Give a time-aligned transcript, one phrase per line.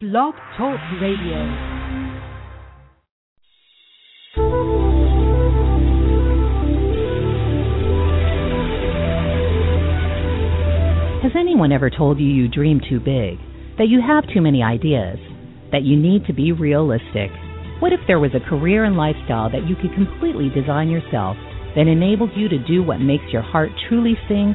[0.00, 1.36] Blog Talk Radio.
[11.20, 13.36] Has anyone ever told you you dream too big?
[13.76, 15.18] That you have too many ideas?
[15.70, 17.30] That you need to be realistic?
[17.80, 21.36] What if there was a career and lifestyle that you could completely design yourself
[21.76, 24.54] that enables you to do what makes your heart truly sing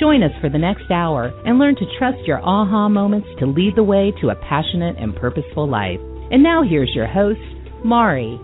[0.00, 3.76] Join us for the next hour and learn to trust your aha moments to lead
[3.76, 6.00] the way to a passionate and purposeful life.
[6.30, 7.38] And now here's your host,
[7.84, 8.40] Mari.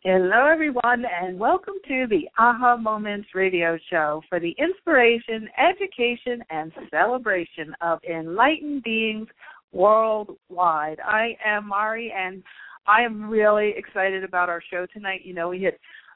[0.00, 6.72] Hello, everyone, and welcome to the Aha Moments radio show for the inspiration, education, and
[6.90, 9.28] celebration of enlightened beings
[9.72, 10.98] worldwide.
[11.04, 12.42] I am Mari, and
[12.86, 15.22] I am really excited about our show tonight.
[15.24, 15.74] You know, we had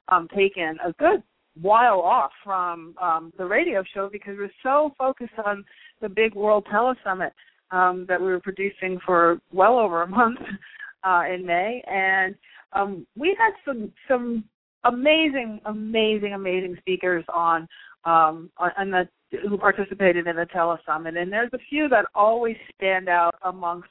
[0.08, 1.22] um, taken a good
[1.60, 5.64] while off from um, the radio show because we're so focused on
[6.00, 7.32] the big World Telesummit
[7.70, 10.38] um, that we were producing for well over a month
[11.04, 12.34] uh, in May, and
[12.72, 14.44] um, we had some some
[14.84, 17.66] amazing, amazing, amazing speakers on
[18.04, 19.08] um, on the
[19.48, 23.90] who participated in the telesummit, and there's a few that always stand out amongst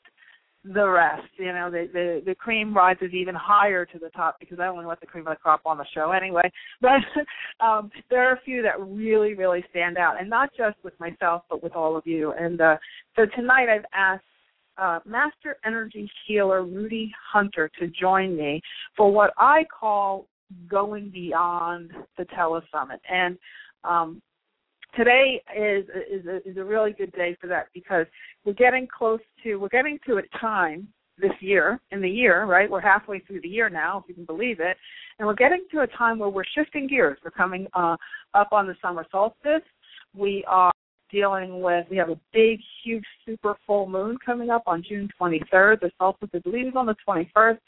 [0.64, 1.28] the rest.
[1.38, 4.86] You know, the the the cream rises even higher to the top because I only
[4.86, 6.52] let the cream of the crop on the show anyway.
[6.82, 10.98] But um, there are a few that really, really stand out, and not just with
[11.00, 12.34] myself, but with all of you.
[12.34, 12.78] And uh,
[13.16, 14.24] so tonight I've asked
[14.78, 18.62] uh, Master Energy Healer Rudy Hunter to join me
[18.96, 20.28] for what I call
[20.69, 23.00] going beyond the telesummit.
[23.09, 23.38] And
[23.84, 24.22] um,
[24.95, 28.05] today is is a, is a really good day for that because
[28.45, 32.69] we're getting close to we're getting to a time this year in the year right?
[32.69, 34.77] We're halfway through the year now if you can believe it.
[35.17, 37.17] And we're getting to a time where we're shifting gears.
[37.23, 37.97] We're coming uh,
[38.33, 39.67] up on the summer solstice.
[40.16, 40.72] We are
[41.12, 45.81] dealing with we have a big huge super full moon coming up on June 23rd
[45.81, 47.59] the solstice I believe is on the 21st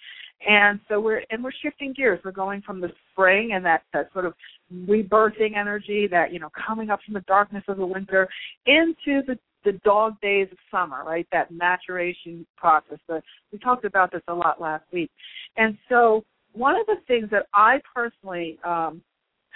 [0.47, 2.19] and so we're and we're shifting gears.
[2.24, 4.34] We're going from the spring and that that sort of
[4.74, 8.28] rebirthing energy, that you know, coming up from the darkness of the winter
[8.66, 11.28] into the the dog days of summer, right?
[11.31, 12.97] That maturation process.
[13.07, 15.12] But we talked about this a lot last week.
[15.57, 19.03] And so one of the things that I personally um,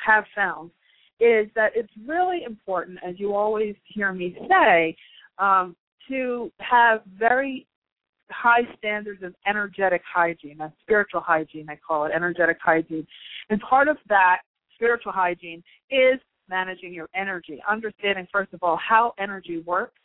[0.05, 0.69] have found
[1.19, 4.95] is that it's really important, as you always hear me say,
[5.37, 5.75] um,
[6.09, 7.67] to have very
[8.29, 13.05] high standards of energetic hygiene, that's spiritual hygiene, I call it energetic hygiene.
[13.49, 14.39] And part of that
[14.73, 19.99] spiritual hygiene is managing your energy, understanding, first of all, how energy works,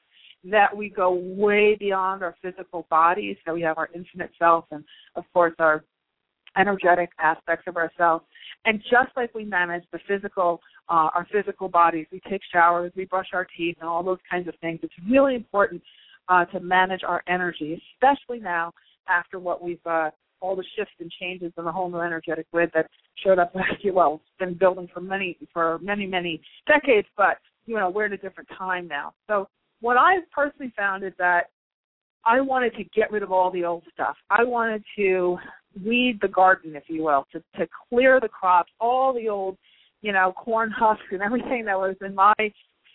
[0.44, 4.84] that we go way beyond our physical bodies, that we have our infinite self and,
[5.16, 5.84] of course, our
[6.56, 8.24] energetic aspects of ourselves.
[8.64, 10.60] And just like we manage the physical,
[10.90, 14.48] uh, our physical bodies, we take showers, we brush our teeth, and all those kinds
[14.48, 14.80] of things.
[14.82, 15.80] It's really important
[16.28, 18.72] uh, to manage our energy, especially now
[19.08, 22.70] after what we've uh, all the shifts and changes in the whole new energetic grid
[22.74, 22.86] that
[23.24, 23.92] showed up last year.
[23.92, 28.12] Well, it's been building for many for many many decades, but you know we're in
[28.12, 29.12] a different time now.
[29.28, 29.48] So
[29.80, 31.50] what I've personally found is that
[32.24, 34.16] I wanted to get rid of all the old stuff.
[34.30, 35.38] I wanted to
[35.84, 39.56] weed the garden, if you will, to to clear the crops, all the old,
[40.02, 42.34] you know, corn husks and everything that was in my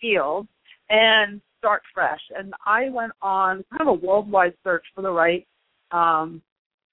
[0.00, 0.46] field,
[0.90, 2.20] and start fresh.
[2.36, 5.46] And I went on kind of a worldwide search for the right
[5.90, 6.42] um,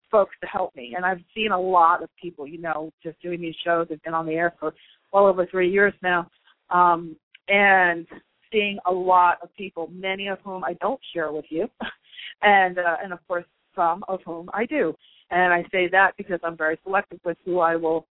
[0.10, 0.94] folks to help me.
[0.96, 3.88] And I've seen a lot of people, you know, just doing these shows.
[3.92, 4.74] I've been on the air for
[5.12, 6.30] well over three years now.
[6.70, 7.16] Um,
[7.50, 8.08] and
[8.52, 11.68] seeing a lot of people, many of whom I don't share with you,
[12.42, 13.46] and uh, and of course
[13.76, 14.96] some of whom I do.
[15.32, 18.06] And I say that because I'm very selective with who I will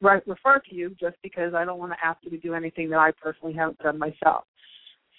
[0.00, 2.90] re- refer to you, just because I don't want to ask you to do anything
[2.90, 4.44] that I personally haven't done myself.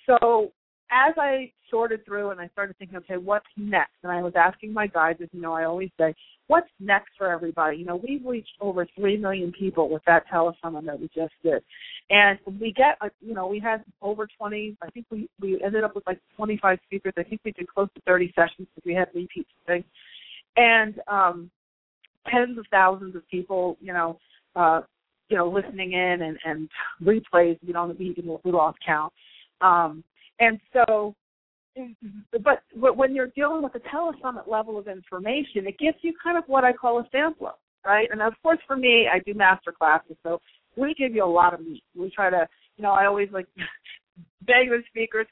[0.06, 0.52] So
[0.90, 3.96] as I sorted through and I started thinking, okay, what's next?
[4.04, 6.16] And I was asking my guides, as you know, I always say,
[6.48, 7.78] what's next for everybody?
[7.78, 11.62] You know, we've reached over three million people with that telesummit that we just did,
[12.10, 14.78] and we get, you know, we had over twenty.
[14.82, 17.14] I think we we ended up with like twenty five speakers.
[17.18, 19.86] I think we did close to thirty sessions because we had repeats and things,
[20.56, 21.52] and um,
[22.32, 24.20] tens of thousands of people, you know.
[24.58, 24.82] Uh,
[25.30, 26.70] you know, listening in and, and
[27.04, 29.14] replays, you know, we, we lost count
[29.62, 30.04] Um,
[30.40, 31.14] and so,
[32.44, 36.38] but, but when you're dealing with a telesummit level of information, it gives you kind
[36.38, 37.52] of what I call a sampler,
[37.86, 38.08] right?
[38.12, 40.40] And of course, for me, I do master classes, so
[40.76, 41.84] we give you a lot of meat.
[41.96, 43.48] We try to, you know, I always like
[44.42, 45.28] beg the speakers,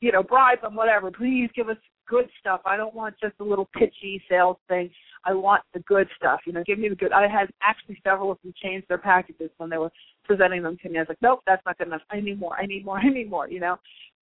[0.00, 1.10] you know, bribe them, whatever.
[1.10, 1.76] Please give us
[2.12, 2.60] good stuff.
[2.66, 4.90] I don't want just a little pitchy sales thing.
[5.24, 6.40] I want the good stuff.
[6.46, 7.10] You know, give me the good.
[7.10, 9.90] I had actually several of them change their packages when they were
[10.24, 10.98] presenting them to me.
[10.98, 12.02] I was like, nope, that's not good enough.
[12.10, 12.54] I need more.
[12.54, 12.98] I need more.
[13.02, 13.48] I need more.
[13.48, 13.76] You know.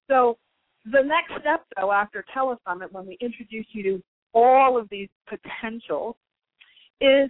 [0.09, 0.39] So
[0.85, 4.03] the next step, though, after Telesummit, when we introduce you to
[4.35, 6.15] all of these potentials,
[7.01, 7.29] is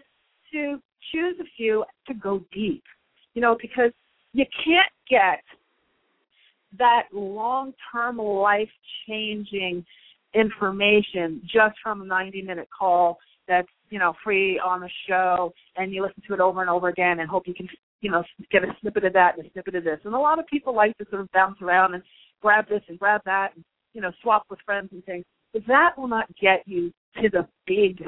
[0.53, 0.79] to
[1.11, 2.85] choose a few to go deep.
[3.33, 3.93] You know, because
[4.35, 5.43] you can't get
[6.79, 9.85] that long-term life-changing
[10.35, 13.19] information just from a 90-minute call
[13.49, 16.89] that's you know free on the show, and you listen to it over and over
[16.89, 17.69] again, and hope you can
[18.01, 19.99] you know get a snippet of that and a snippet of this.
[20.05, 22.03] And a lot of people like to sort of bounce around and
[22.41, 25.25] grab this and grab that, and you know swap with friends and things.
[25.53, 27.99] But that will not get you to the big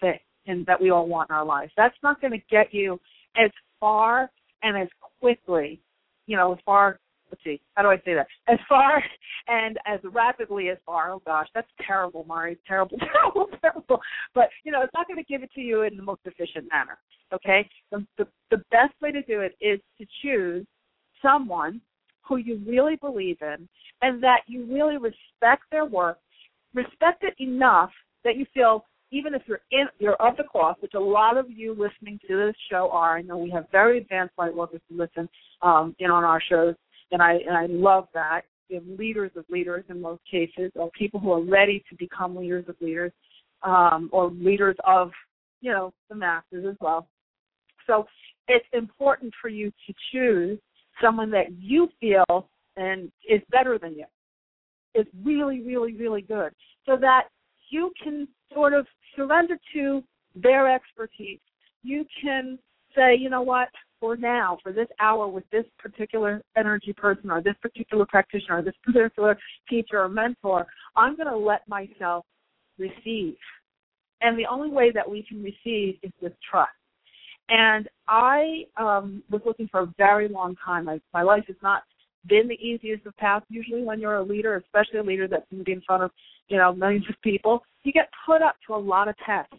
[0.00, 1.72] thing and that we all want in our lives.
[1.76, 3.00] That's not going to get you
[3.36, 3.50] as
[3.80, 4.30] far
[4.62, 4.88] and as
[5.20, 5.80] quickly,
[6.26, 6.98] you know, as far
[7.32, 8.26] let's see, how do I say that?
[8.46, 9.02] As far
[9.48, 11.10] and as rapidly as far.
[11.10, 12.58] Oh gosh, that's terrible, Mari.
[12.68, 14.00] Terrible, terrible, terrible.
[14.34, 16.68] But you know, it's not going to give it to you in the most efficient
[16.70, 16.98] manner.
[17.32, 20.66] Okay, the, the the best way to do it is to choose
[21.22, 21.80] someone
[22.22, 23.68] who you really believe in
[24.02, 26.18] and that you really respect their work,
[26.74, 27.90] respect it enough
[28.24, 31.50] that you feel even if you're in you're of the cloth, which a lot of
[31.50, 33.16] you listening to this show are.
[33.16, 35.28] I know we have very advanced light workers who listen
[35.62, 36.74] um, in on our shows
[37.12, 38.42] and I and I love that.
[38.68, 42.34] We have leaders of leaders in most cases, or people who are ready to become
[42.34, 43.12] leaders of leaders,
[43.62, 45.10] um, or leaders of
[45.60, 47.06] you know the masses as well.
[47.86, 48.06] So
[48.48, 50.58] it's important for you to choose
[51.00, 54.06] someone that you feel and is better than you,
[54.94, 56.52] is really, really, really good,
[56.86, 57.28] so that
[57.70, 58.86] you can sort of
[59.16, 60.02] surrender to
[60.34, 61.40] their expertise.
[61.82, 62.58] You can
[62.94, 63.68] say, you know what,
[64.02, 68.62] for now, for this hour with this particular energy person or this particular practitioner or
[68.62, 69.38] this particular
[69.70, 70.66] teacher or mentor,
[70.96, 72.26] I'm going to let myself
[72.78, 73.36] receive.
[74.20, 76.72] And the only way that we can receive is with trust.
[77.48, 80.88] And I um, was looking for a very long time.
[80.88, 81.84] I, my life has not
[82.26, 83.46] been the easiest of paths.
[83.50, 86.10] Usually, when you're a leader, especially a leader that's going to be in front of
[86.48, 89.54] you know millions of people, you get put up to a lot of tests.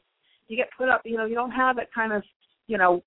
[0.48, 1.02] You get put up.
[1.06, 2.24] You know, you don't have that kind of
[2.68, 3.04] you know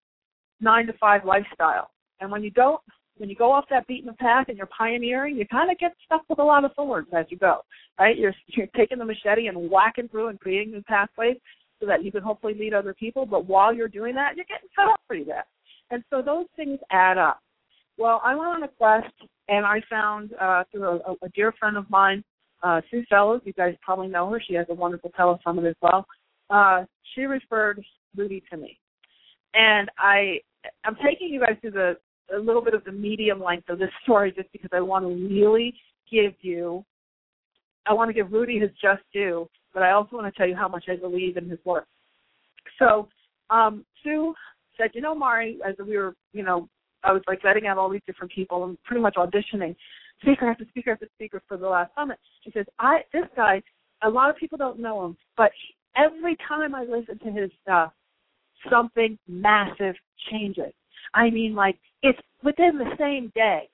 [0.60, 1.90] nine to five lifestyle.
[2.20, 2.80] And when you don't,
[3.18, 6.22] when you go off that beaten path and you're pioneering, you kind of get stuck
[6.28, 7.60] with a lot of thorns as you go,
[7.98, 8.16] right?
[8.16, 11.36] You're you're taking the machete and whacking through and creating new pathways
[11.80, 13.26] so that you can hopefully lead other people.
[13.26, 15.44] But while you're doing that, you're getting cut up pretty bad.
[15.90, 17.38] And so those things add up.
[17.98, 19.12] Well, I went on a quest
[19.48, 22.24] and I found uh, through a, a dear friend of mine,
[22.62, 23.42] uh, Sue Fellows.
[23.44, 24.42] You guys probably know her.
[24.46, 26.06] She has a wonderful telesummit as well.
[26.50, 27.82] Uh, she referred
[28.16, 28.78] Rudy to me
[29.56, 30.40] and I
[30.84, 31.96] I'm taking you guys through the
[32.34, 35.08] a little bit of the medium length of this story just because I want to
[35.08, 35.74] really
[36.10, 36.84] give you
[37.86, 40.56] I want to give Rudy his just due, but I also want to tell you
[40.56, 41.86] how much I believe in his work.
[42.80, 43.08] So
[43.48, 44.34] um, Sue
[44.76, 46.68] said, you know, Mari, as we were, you know,
[47.04, 49.76] I was like vetting out all these different people and pretty much auditioning
[50.20, 52.18] speaker after speaker after speaker for the last summit.
[52.42, 53.62] She says, I this guy,
[54.02, 55.52] a lot of people don't know him, but
[55.96, 57.92] every time I listen to his stuff,
[58.70, 59.94] something massive
[60.30, 60.72] changes.
[61.14, 63.68] I mean, like it's within the same day.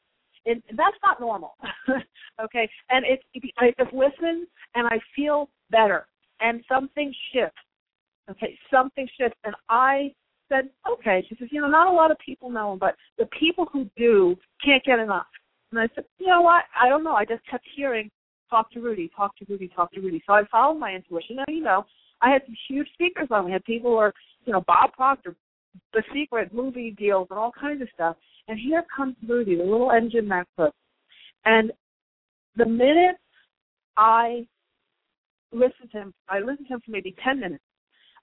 [0.45, 1.55] And that's not normal.
[2.43, 3.23] okay, and it's
[3.59, 6.07] I just listen and I feel better,
[6.41, 7.57] and something shifts.
[8.29, 10.12] Okay, something shifts, and I
[10.53, 11.25] said, okay.
[11.29, 13.89] She says, you know, not a lot of people know him, but the people who
[13.97, 15.27] do can't get enough.
[15.71, 16.65] And I said, you know what?
[16.81, 17.15] I don't know.
[17.15, 18.11] I just kept hearing,
[18.51, 20.23] talk to Rudy, talk to Rudy, talk to Rudy.
[20.27, 21.37] So I followed my intuition.
[21.37, 21.85] Now, you know,
[22.21, 23.47] I had some huge speakers on.
[23.47, 24.12] We had people who are
[24.44, 25.34] you know, Bob Proctor,
[25.92, 28.16] the secret movie deals and all kinds of stuff.
[28.49, 30.76] And here comes Rudy, the little engine that cooks.
[31.44, 31.72] And
[32.56, 33.16] the minute
[33.96, 34.46] I
[35.52, 37.64] listened to him, I listened to him for maybe 10 minutes.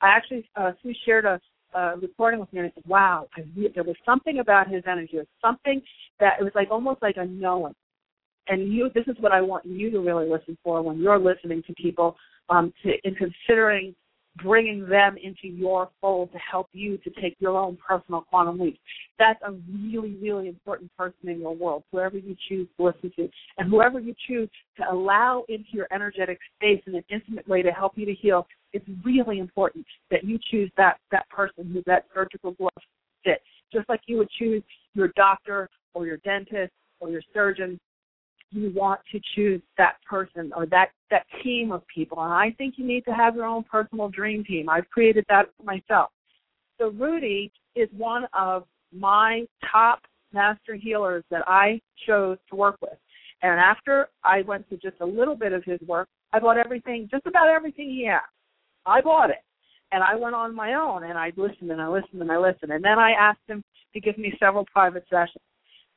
[0.02, 1.40] I actually, uh, Sue shared a,
[1.74, 4.84] a recording with me and I said, wow, I re- there was something about his
[4.88, 5.18] energy.
[5.18, 5.82] It was something
[6.20, 7.76] that it was like almost like a knowing.
[8.48, 11.62] And you, this is what I want you to really listen for when you're listening
[11.68, 12.16] to people
[12.50, 13.94] um, to, in considering
[14.44, 18.80] bringing them into your fold to help you to take your own personal quantum leap.
[19.18, 23.30] That's a really, really important person in your world, whoever you choose to listen to,
[23.58, 27.72] and whoever you choose to allow into your energetic space in an intimate way to
[27.72, 28.48] help you to heal.
[28.74, 32.70] It's really important that you choose that that person who that surgical glove
[33.24, 33.44] fits,
[33.74, 37.80] just like you would choose your doctor or your dentist or your surgeon
[38.52, 42.24] you want to choose that person or that that team of people.
[42.24, 44.70] And I think you need to have your own personal dream team.
[44.70, 46.10] I've created that for myself.
[46.80, 50.02] So Rudy is one of my top
[50.34, 52.98] master healers that I chose to work with.
[53.42, 57.08] And after I went to just a little bit of his work, I bought everything,
[57.10, 58.20] just about everything he had.
[58.86, 59.44] I bought it.
[59.92, 62.72] And I went on my own and I listened and I listened and I listened.
[62.72, 63.64] And then I asked him
[63.94, 65.44] to give me several private sessions.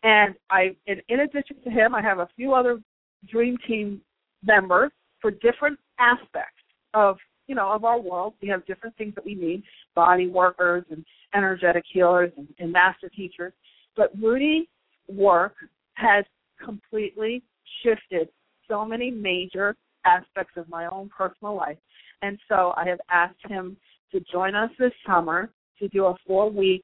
[0.02, 2.80] And I, in, addition to him, I have a few other
[3.28, 4.00] Dream Team
[4.44, 4.90] members
[5.21, 6.62] for different aspects
[6.94, 7.16] of,
[7.47, 8.35] you know, of our world.
[8.42, 9.62] We have different things that we need:
[9.94, 11.04] body workers and
[11.35, 13.52] energetic healers and, and master teachers.
[13.97, 14.66] But Rudy's
[15.09, 15.54] work
[15.94, 16.25] has
[16.62, 17.42] completely
[17.82, 18.28] shifted
[18.68, 21.78] so many major aspects of my own personal life.
[22.23, 23.76] And so I have asked him
[24.11, 26.82] to join us this summer to do a four week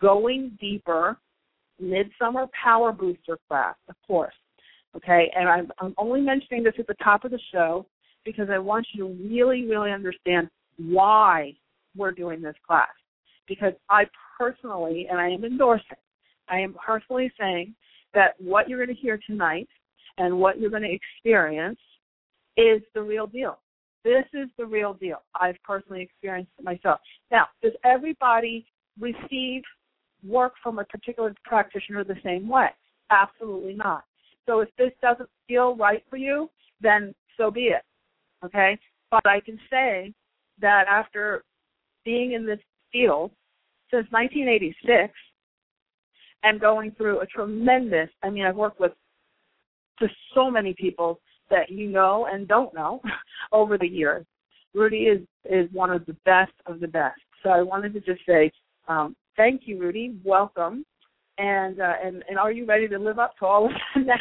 [0.00, 1.16] going deeper
[1.80, 4.34] midsummer power booster class, of course.
[4.96, 7.86] Okay, and I'm, I'm only mentioning this at the top of the show
[8.24, 11.52] because I want you to really, really understand why
[11.96, 12.88] we're doing this class.
[13.46, 14.04] Because I
[14.38, 15.96] personally, and I am endorsing,
[16.48, 17.74] I am personally saying
[18.14, 19.68] that what you're going to hear tonight
[20.18, 21.78] and what you're going to experience
[22.56, 23.58] is the real deal.
[24.04, 25.22] This is the real deal.
[25.38, 27.00] I've personally experienced it myself.
[27.30, 28.66] Now, does everybody
[28.98, 29.62] receive
[30.24, 32.68] work from a particular practitioner the same way?
[33.10, 34.04] Absolutely not.
[34.46, 37.82] So if this doesn't feel right for you, then so be it.
[38.44, 38.78] Okay?
[39.10, 40.12] But I can say
[40.60, 41.44] that after
[42.04, 42.60] being in this
[42.92, 43.30] field
[43.90, 45.12] since 1986
[46.42, 48.92] and going through a tremendous, I mean, I've worked with
[50.00, 51.20] just so many people
[51.50, 53.00] that you know and don't know
[53.52, 54.24] over the years.
[54.74, 57.20] Rudy is is one of the best of the best.
[57.42, 58.50] So I wanted to just say
[58.88, 60.18] um, thank you, Rudy.
[60.24, 60.84] Welcome.
[61.38, 64.14] And uh, and and are you ready to live up to all of that now?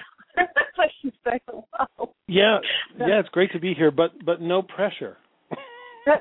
[0.78, 2.14] I should say hello.
[2.28, 2.60] Yeah,
[3.00, 5.18] yeah, it's great to be here, but but no pressure.
[6.06, 6.18] well,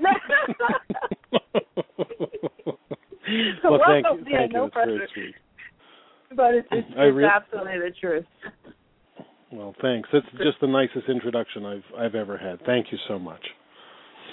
[3.87, 4.25] thank you.
[4.29, 4.71] Yeah, thank no you.
[4.71, 5.07] Pressure.
[6.37, 8.25] But it's, it's, it's re- absolutely the truth.
[9.53, 10.09] Well, thanks.
[10.13, 12.65] It's just the nicest introduction I've I've ever had.
[12.65, 13.43] Thank you so much.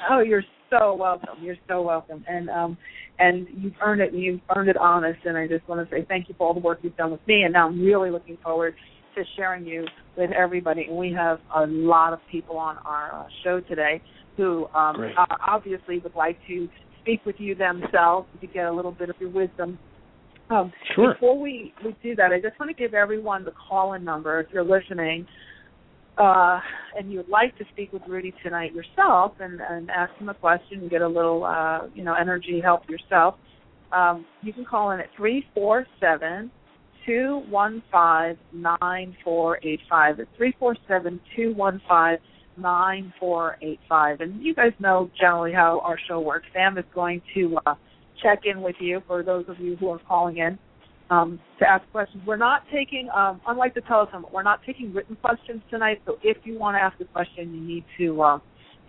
[0.09, 1.29] Oh, you're so welcome.
[1.41, 2.23] You're so welcome.
[2.27, 2.77] And um
[3.19, 6.05] and you've earned it and you've earned it honest and I just want to say
[6.07, 8.37] thank you for all the work you've done with me and now I'm really looking
[8.43, 8.73] forward
[9.15, 9.85] to sharing you
[10.17, 10.85] with everybody.
[10.87, 14.01] And we have a lot of people on our uh, show today
[14.37, 16.67] who um uh, obviously would like to
[17.01, 19.77] speak with you themselves to get a little bit of your wisdom.
[20.49, 21.13] Um, Sure.
[21.13, 24.47] Before we, we do that, I just want to give everyone the call-in number if
[24.51, 25.25] you're listening
[26.17, 26.59] uh,
[26.97, 30.33] and you would like to speak with Rudy tonight yourself and, and ask him a
[30.33, 33.35] question and get a little, uh, you know, energy help yourself,
[33.91, 36.51] um, you can call in at three four seven
[37.05, 40.19] two one five nine four eight five.
[40.19, 42.19] It's three four seven two one five
[42.57, 44.21] nine four eight five.
[44.21, 46.45] And you guys know generally how our show works.
[46.53, 47.75] Sam is going to uh,
[48.21, 50.59] check in with you for those of you who are calling in
[51.11, 52.23] um, to ask questions.
[52.25, 56.01] We're not taking, um, unlike the telephone, we're not taking written questions tonight.
[56.05, 58.39] So if you want to ask a question, you need to uh,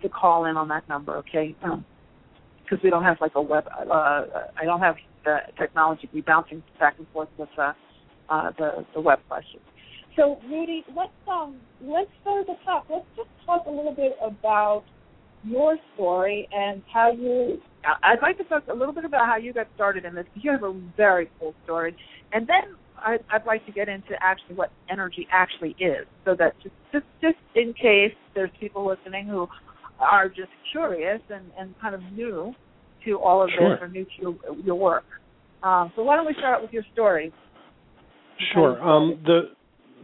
[0.01, 1.55] to call in on that number, okay?
[1.61, 3.65] Because we don't have like a web.
[3.67, 4.25] Uh,
[4.57, 7.73] I don't have the technology to be bouncing back and forth with uh,
[8.29, 9.61] uh, the the web questions.
[10.15, 12.85] So Rudy, let's um let's start the top.
[12.89, 14.83] Let's just talk a little bit about
[15.43, 17.59] your story and how you.
[17.85, 20.25] I- I'd like to talk a little bit about how you got started in this
[20.35, 21.95] you have a very cool story,
[22.31, 26.53] and then I'd, I'd like to get into actually what energy actually is, so that
[26.61, 29.47] just just just in case there's people listening who
[29.99, 32.53] are just curious and and kind of new
[33.05, 33.71] to all of Sure.
[33.71, 35.03] this or new to your, your work.
[35.61, 37.33] Um, so why don't we start with your story?
[38.53, 38.81] Sure.
[38.81, 39.41] Um, the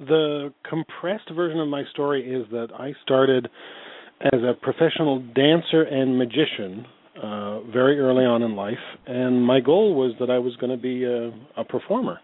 [0.08, 3.50] the compressed version of my story is that I started
[4.22, 6.86] as a professional dancer and magician
[7.22, 10.82] uh, very early on in life, and my goal was that I was going to
[10.82, 12.20] be a, a performer.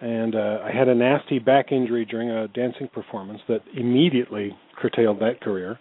[0.00, 5.20] And uh, I had a nasty back injury during a dancing performance that immediately curtailed
[5.20, 5.78] that career.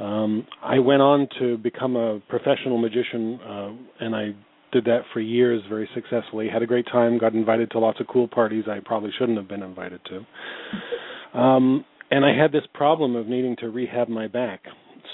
[0.00, 4.34] Um, I went on to become a professional magician, uh, and I
[4.72, 6.48] did that for years very successfully.
[6.48, 7.18] Had a great time.
[7.18, 11.38] Got invited to lots of cool parties I probably shouldn't have been invited to.
[11.38, 14.60] Um, and I had this problem of needing to rehab my back.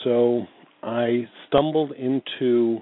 [0.03, 0.43] So
[0.83, 2.79] I stumbled into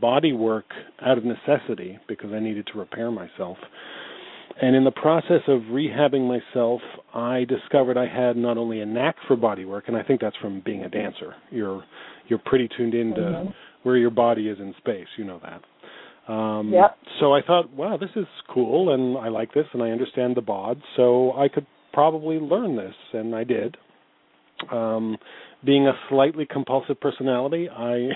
[0.00, 0.66] body work
[1.04, 3.56] out of necessity because I needed to repair myself.
[4.60, 6.80] And in the process of rehabbing myself,
[7.14, 10.36] I discovered I had not only a knack for body work, and I think that's
[10.42, 11.34] from being a dancer.
[11.50, 11.82] You're
[12.28, 13.54] you're pretty tuned into Mhm.
[13.82, 15.08] where your body is in space.
[15.16, 16.32] You know that.
[16.32, 16.96] Um, Yep.
[17.20, 20.40] So I thought, wow, this is cool, and I like this, and I understand the
[20.40, 23.76] bod, so I could probably learn this, and I did.
[24.70, 25.16] Um,
[25.64, 28.10] being a slightly compulsive personality, I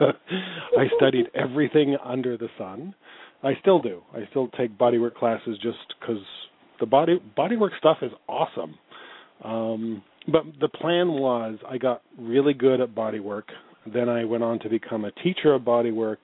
[0.00, 2.94] I studied everything under the sun.
[3.42, 4.02] I still do.
[4.14, 6.22] I still take bodywork classes just because
[6.80, 8.78] the body bodywork stuff is awesome.
[9.42, 13.44] Um, but the plan was I got really good at bodywork.
[13.92, 16.18] Then I went on to become a teacher of bodywork.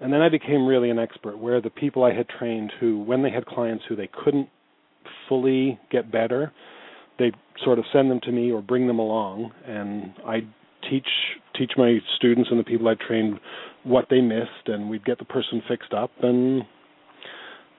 [0.00, 3.22] And then I became really an expert where the people I had trained who when
[3.22, 4.48] they had clients who they couldn't
[5.28, 6.52] fully get better,
[7.18, 10.48] they'd sort of send them to me or bring them along and I'd
[10.90, 11.08] teach
[11.56, 13.38] teach my students and the people I trained
[13.84, 16.62] what they missed and we'd get the person fixed up and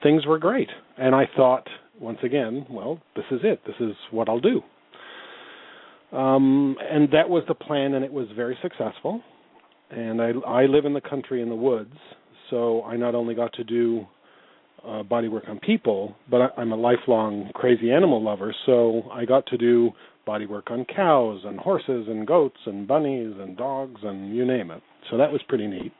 [0.01, 0.69] things were great.
[0.97, 1.67] And I thought
[1.99, 3.61] once again, well, this is it.
[3.65, 4.61] This is what I'll do.
[6.15, 9.21] Um, and that was the plan, and it was very successful.
[9.89, 11.95] And I, I live in the country in the woods,
[12.49, 14.05] so I not only got to do
[14.87, 19.25] uh, body work on people, but I, I'm a lifelong crazy animal lover, so I
[19.25, 19.91] got to do
[20.25, 24.71] body work on cows and horses and goats and bunnies and dogs and you name
[24.71, 24.81] it.
[25.09, 25.91] So that was pretty neat.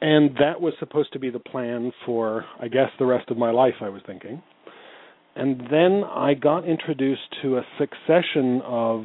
[0.00, 3.50] And that was supposed to be the plan for, I guess, the rest of my
[3.50, 4.42] life, I was thinking.
[5.36, 9.04] And then I got introduced to a succession of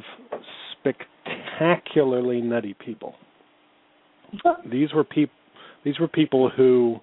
[0.78, 3.14] spectacularly nutty people.
[4.70, 5.34] These were people
[5.82, 7.00] these were people who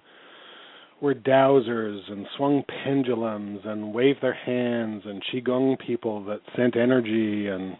[1.00, 7.46] were dowsers and swung pendulums and waved their hands and qigong people that sent energy
[7.46, 7.76] and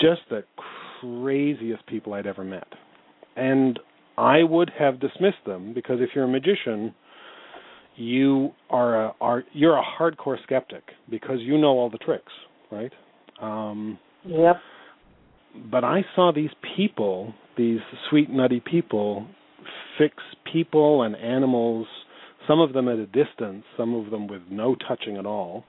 [0.00, 0.44] just the
[1.00, 2.66] craziest people I'd ever met.
[3.36, 3.78] And
[4.16, 6.94] I would have dismissed them because if you're a magician,
[7.96, 12.32] you are a are you're a hardcore skeptic because you know all the tricks,
[12.70, 12.92] right?
[13.40, 14.56] Um, yep.
[15.70, 17.78] But I saw these people, these
[18.10, 19.26] sweet nutty people,
[19.98, 20.16] fix
[20.52, 21.86] people and animals.
[22.46, 25.64] Some of them at a distance, some of them with no touching at all,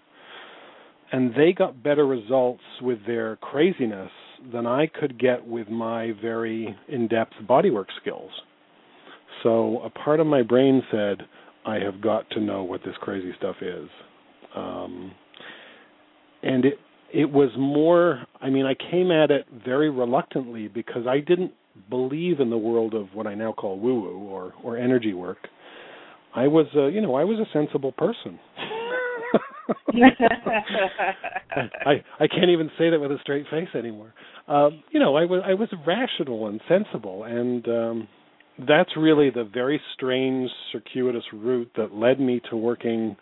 [1.12, 4.12] and they got better results with their craziness
[4.51, 8.31] than I could get with my very in-depth bodywork skills.
[9.44, 11.22] So a part of my brain said,
[11.66, 13.90] I have got to know what this crazy stuff is.
[14.55, 15.11] Um,
[16.44, 16.79] and it
[17.14, 21.51] it was more I mean I came at it very reluctantly because I didn't
[21.90, 25.48] believe in the world of what I now call woo woo or or energy work.
[26.35, 28.39] I was a, you know I was a sensible person.
[31.85, 34.13] I I can't even say that with a straight face anymore.
[34.48, 38.07] Um, you know I was I was rational and sensible and um
[38.67, 43.17] that's really the very strange circuitous route that led me to working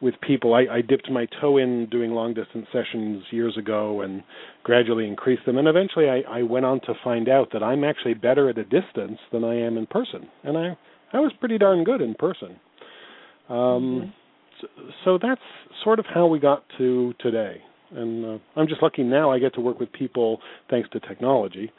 [0.00, 0.54] with people.
[0.54, 4.22] I, I dipped my toe in doing long distance sessions years ago and
[4.62, 5.58] gradually increased them.
[5.58, 8.64] And eventually I, I went on to find out that I'm actually better at a
[8.64, 10.28] distance than I am in person.
[10.44, 10.76] And I,
[11.12, 12.56] I was pretty darn good in person.
[13.48, 14.10] Um, mm-hmm.
[14.60, 14.66] so,
[15.04, 15.40] so that's
[15.82, 17.60] sort of how we got to today.
[17.90, 21.72] And uh, I'm just lucky now I get to work with people thanks to technology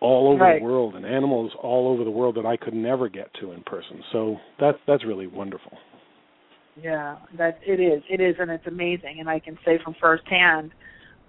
[0.00, 0.58] all over right.
[0.58, 3.62] the world and animals all over the world that I could never get to in
[3.62, 4.02] person.
[4.10, 5.72] So that's that's really wonderful.
[6.82, 8.02] Yeah, that it is.
[8.10, 9.18] It is, and it's amazing.
[9.20, 10.72] And I can say from firsthand,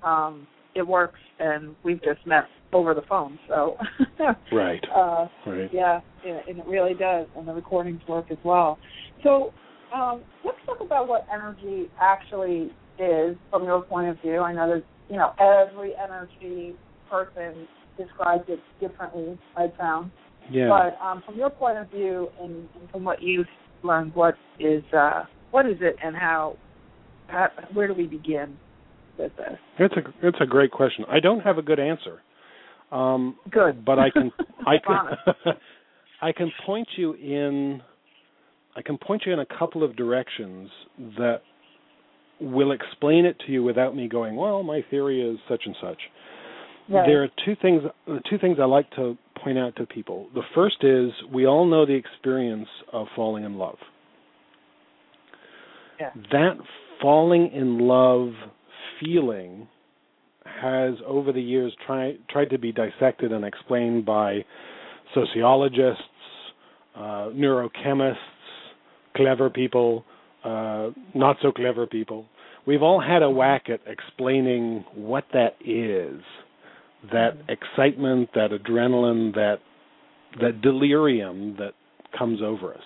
[0.02, 1.20] um, it works.
[1.40, 3.78] And we've just met over the phone, so
[4.52, 4.84] right.
[4.96, 5.70] Uh, right.
[5.72, 8.80] Yeah, and it really does, and the recordings work as well.
[9.24, 9.52] So
[9.94, 14.40] um, let's talk about what energy actually is from your point of view.
[14.40, 16.76] I know that you know every energy
[17.10, 19.38] person describes it differently.
[19.56, 20.12] I found.
[20.52, 20.68] Yeah.
[20.70, 23.48] But um, from your point of view, and, and from what you've
[23.84, 26.58] learned, what is uh, what is it, and how,
[27.28, 28.58] how where do we begin
[29.18, 29.32] with?
[29.80, 31.06] It's a it's a great question.
[31.10, 32.20] I don't have a good answer.
[32.92, 34.32] Um, good, but I can
[34.68, 35.54] I can
[36.22, 37.82] I can point you in
[38.76, 40.70] I can point you in a couple of directions
[41.18, 41.42] that
[42.40, 46.00] will explain it to you without me going, well, my theory is such and such.
[46.90, 47.06] Right.
[47.08, 47.82] There are two things.
[48.30, 50.28] Two things I like to point out to people.
[50.34, 53.78] The first is we all know the experience of falling in love.
[56.00, 56.10] Yeah.
[56.32, 56.58] That
[57.02, 58.34] falling in love
[59.04, 59.68] feeling
[60.46, 64.44] has over the years tried tried to be dissected and explained by
[65.14, 66.04] sociologists,
[66.96, 68.16] uh, neurochemists,
[69.16, 70.04] clever people,
[70.44, 72.26] uh, not so clever people.
[72.66, 76.22] We've all had a whack at explaining what that is
[77.12, 79.58] that excitement, that adrenaline, that
[80.40, 81.74] that delirium that
[82.18, 82.84] comes over us.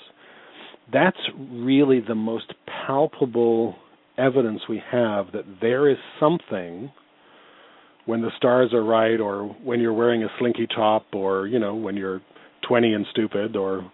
[0.92, 2.54] That's really the most
[2.88, 3.76] palpable
[4.18, 6.92] evidence we have that there is something
[8.06, 11.76] when the stars are right or when you're wearing a slinky top or you know
[11.76, 12.22] when you're
[12.68, 13.90] 20 and stupid or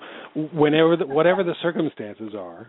[0.53, 2.67] whenever the, whatever the circumstances are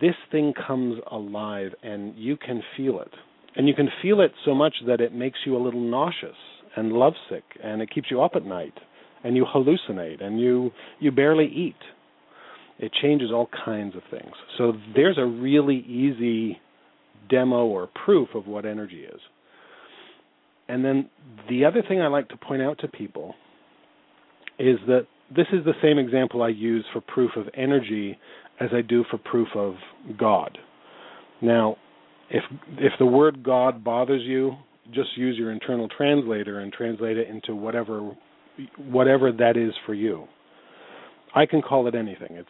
[0.00, 3.12] this thing comes alive and you can feel it.
[3.54, 6.36] And you can feel it so much that it makes you a little nauseous
[6.76, 8.74] and lovesick and it keeps you up at night
[9.24, 11.76] and you hallucinate and you you barely eat.
[12.78, 14.32] It changes all kinds of things.
[14.58, 16.60] So there's a really easy
[17.28, 19.20] demo or proof of what energy is.
[20.68, 21.08] And then
[21.48, 23.34] the other thing I like to point out to people
[24.58, 28.18] is that this is the same example I use for proof of energy
[28.60, 29.74] as I do for proof of
[30.18, 30.58] God.
[31.42, 31.76] Now,
[32.30, 32.42] if
[32.78, 34.56] if the word God bothers you,
[34.92, 38.16] just use your internal translator and translate it into whatever
[38.78, 40.26] whatever that is for you.
[41.36, 42.30] I can call it anything.
[42.30, 42.48] It's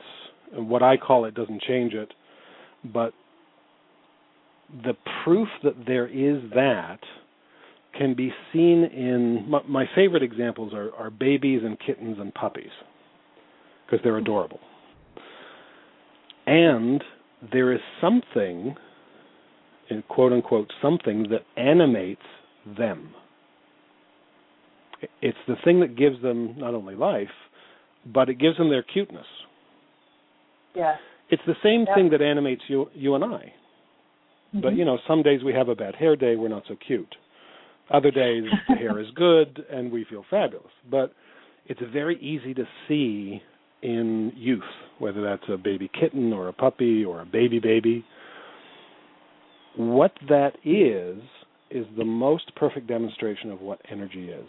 [0.55, 2.14] what I call it doesn't change it,
[2.85, 3.12] but
[4.85, 4.94] the
[5.25, 7.01] proof that there is that
[7.99, 12.70] can be seen in my, my favorite examples are, are babies and kittens and puppies
[13.85, 14.61] because they're adorable.
[16.46, 17.03] And
[17.53, 18.77] there is something,
[19.90, 22.22] in quote unquote, something that animates
[22.79, 23.14] them.
[25.22, 27.29] It's the thing that gives them not only life,
[28.12, 29.27] but it gives them their cuteness.
[30.75, 30.97] Yeah.
[31.31, 31.97] It's the same yep.
[31.97, 33.29] thing that animates you you and I.
[33.29, 34.61] Mm-hmm.
[34.61, 37.14] But you know, some days we have a bad hair day, we're not so cute.
[37.90, 40.73] Other days the hair is good and we feel fabulous.
[40.90, 41.12] But
[41.66, 43.42] it's very easy to see
[43.83, 44.62] in youth,
[44.99, 48.05] whether that's a baby kitten or a puppy or a baby baby.
[49.77, 51.23] What that is
[51.71, 54.49] is the most perfect demonstration of what energy is.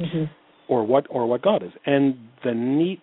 [0.00, 0.24] Mm-hmm.
[0.68, 1.72] Or what or what God is.
[1.86, 3.02] And the neat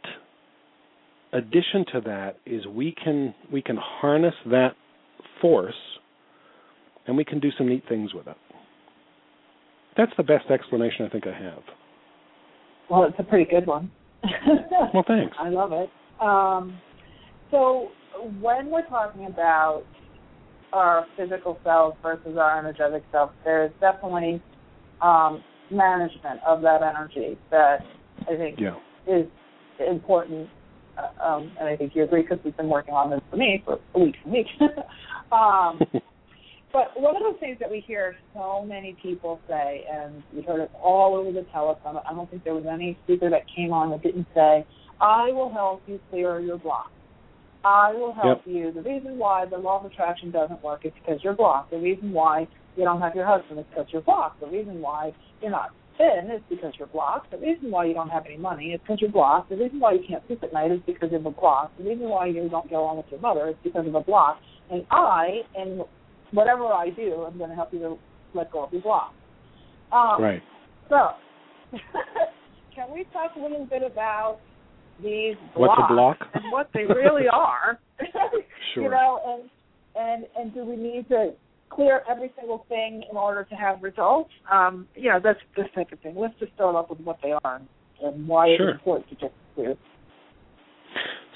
[1.34, 4.71] addition to that is we can we can harness that
[5.41, 5.73] force
[7.08, 8.38] and we can do some neat things with it.
[9.97, 11.63] That's the best explanation I think I have.
[12.89, 13.91] Well, it's a pretty good one.
[14.93, 15.36] well, thanks.
[15.39, 15.89] I love it.
[16.21, 16.80] Um,
[17.51, 17.89] so,
[18.39, 19.84] when we're talking about
[20.73, 24.41] our physical self versus our energetic self, there's definitely
[25.01, 27.80] um, management of that energy that
[28.21, 28.75] I think yeah.
[29.08, 29.28] is
[29.80, 30.49] important.
[30.97, 33.62] Uh, um, and I think you agree because we've been working on this for me
[33.65, 34.49] for weeks and weeks.
[35.32, 35.80] um,
[36.73, 40.62] but one of the things that we hear so many people say, and we heard
[40.62, 43.91] it all over the telephone, I don't think there was any speaker that came on
[43.91, 44.65] that didn't say,
[45.01, 46.91] I will help you clear your block.
[47.65, 48.56] I will help yep.
[48.56, 48.71] you.
[48.71, 51.71] The reason why the law of attraction doesn't work is because you're blocked.
[51.71, 54.42] The reason why you don't have your husband is because you're blocked.
[54.42, 57.32] The reason why you're not thin is because you're blocked.
[57.32, 59.50] The reason why you don't have any money is because you're blocked.
[59.50, 61.72] The reason why you can't sleep at night is because of a block.
[61.78, 64.40] The reason why you don't get along with your mother is because of a block.
[64.70, 65.84] And I am
[66.32, 67.98] whatever I do, I'm going to help you to
[68.34, 69.14] let go of your block.
[69.92, 70.42] Um, right.
[70.90, 71.10] So,
[72.76, 74.40] can we talk a little bit about
[75.02, 76.18] these blocks What's a block?
[76.34, 77.80] and what they really are?
[78.74, 78.84] sure.
[78.84, 79.50] You know, and
[79.96, 81.32] and and do we need to
[81.76, 84.32] clear every single thing in order to have results?
[84.52, 86.16] Um, you know, that's this type of thing.
[86.16, 87.62] Let's just start off with what they are
[88.04, 88.70] and why sure.
[88.70, 89.76] it's important to get clear.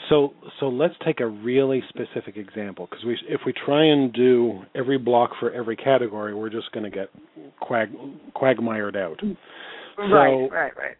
[0.09, 4.61] So so let's take a really specific example because we if we try and do
[4.75, 7.09] every block for every category, we're just going to get
[7.59, 7.89] quag
[8.33, 9.19] quagmired out.
[9.97, 10.97] Right, so right, right.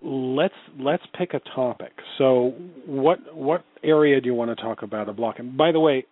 [0.00, 1.92] Let's let's pick a topic.
[2.18, 2.54] So
[2.86, 5.40] what what area do you want to talk about a block?
[5.40, 6.06] And by the way,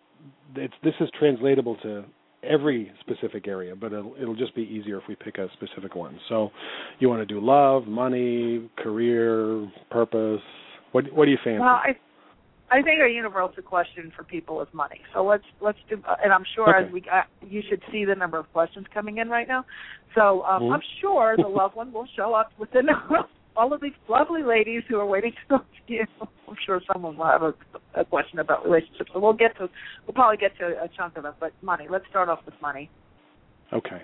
[0.55, 2.03] it's this is translatable to
[2.43, 6.19] every specific area, but it'll, it'll just be easier if we pick a specific one.
[6.29, 6.49] So
[6.99, 10.41] you want to do love, money, career, purpose.
[10.91, 11.59] What what do you fancy?
[11.59, 11.95] Well, I
[12.69, 15.01] I think a universal question for people is money.
[15.13, 16.87] So let's let's do, uh, and I'm sure okay.
[16.87, 19.65] as we uh, you should see the number of questions coming in right now.
[20.15, 20.73] So um, mm-hmm.
[20.73, 22.87] I'm sure the loved one will show up within
[23.55, 26.05] all of these lovely ladies who are waiting to talk to you.
[26.21, 27.53] I'm sure someone will have a,
[27.95, 29.11] a question about relationships.
[29.13, 29.69] So we'll get to
[30.07, 31.33] we'll probably get to a chunk of it.
[31.39, 31.87] But money.
[31.89, 32.89] Let's start off with money.
[33.73, 34.01] Okay.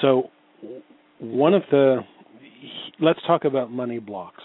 [0.00, 0.30] So
[1.18, 2.00] one of the
[3.00, 4.42] let's talk about money blocks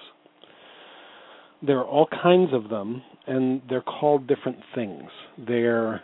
[1.61, 5.09] there are all kinds of them, and they're called different things.
[5.47, 6.01] They're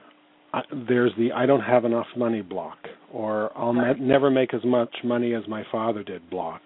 [0.53, 2.77] uh, there's the I don't have enough money block,
[3.11, 6.61] or I'll ne- never make as much money as my father did block,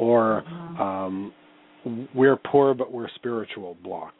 [0.00, 0.82] or mm-hmm.
[0.82, 1.32] um,
[2.14, 4.14] we're poor but we're spiritual block.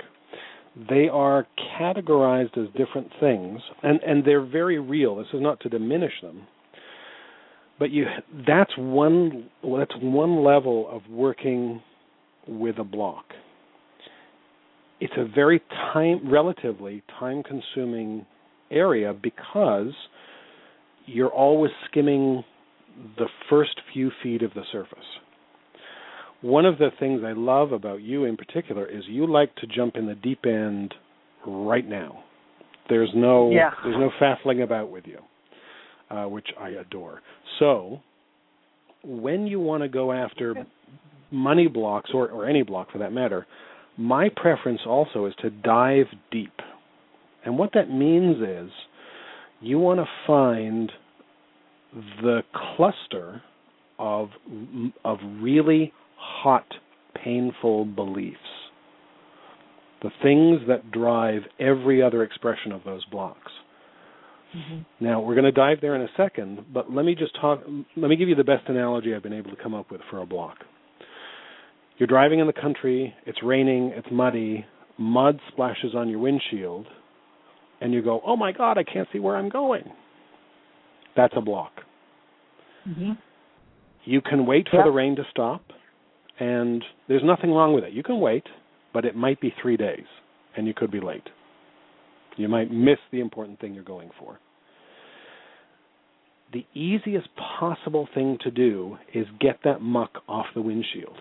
[0.89, 1.47] They are
[1.81, 5.17] categorized as different things, and and they're very real.
[5.17, 6.47] This is not to diminish them,
[7.79, 8.07] but you
[8.47, 11.83] that's one that's one level of working
[12.47, 13.25] with a block
[15.01, 15.61] it's a very
[15.93, 18.27] time relatively time consuming
[18.71, 19.93] area because
[21.07, 22.45] you're always skimming
[23.17, 24.99] the first few feet of the surface.
[26.43, 29.97] One of the things I love about you in particular is you like to jump
[29.97, 30.95] in the deep end
[31.47, 32.25] right now.
[32.89, 33.71] There's no yeah.
[33.85, 35.19] there's no faffling about with you,
[36.11, 37.21] uh, which I adore.
[37.59, 38.01] So
[39.05, 40.67] when you want to go after
[41.31, 43.47] money blocks or, or any block for that matter,
[43.97, 46.53] my preference also is to dive deep.
[47.45, 48.71] And what that means is
[49.61, 50.91] you want to find
[52.23, 52.41] the
[52.77, 53.43] cluster
[53.99, 54.31] of
[55.05, 56.67] of really hot
[57.25, 58.39] painful beliefs.
[60.03, 63.53] The things that drive every other expression of those blocks.
[64.57, 65.05] Mm-hmm.
[65.05, 67.61] now we're going to dive there in a second but let me just talk
[67.97, 70.19] let me give you the best analogy i've been able to come up with for
[70.19, 70.57] a block.
[71.99, 74.67] You're driving in the country it's raining it's muddy
[74.99, 76.89] mud splashes on your windshield
[77.81, 79.85] and you go oh my god i can't see where i'm going.
[81.17, 81.73] That's a block.
[82.89, 83.13] Mm-hmm.
[84.05, 85.63] You can wait for the rain to stop,
[86.41, 87.93] and there's nothing wrong with it.
[87.93, 88.45] You can wait,
[88.93, 90.07] but it might be three days,
[90.57, 91.29] and you could be late.
[92.37, 94.41] You might miss the important thing you're going for.
[96.53, 101.19] The easiest possible thing to do is get that muck off the windshield.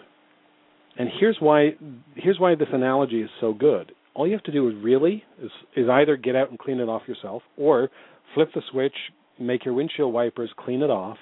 [0.98, 1.72] And here's why
[2.16, 3.92] here's why this analogy is so good.
[4.16, 6.90] All you have to do is really is, is either get out and clean it
[6.90, 7.90] off yourself or
[8.34, 8.96] flip the switch,
[9.40, 11.18] make your windshield wipers clean it off,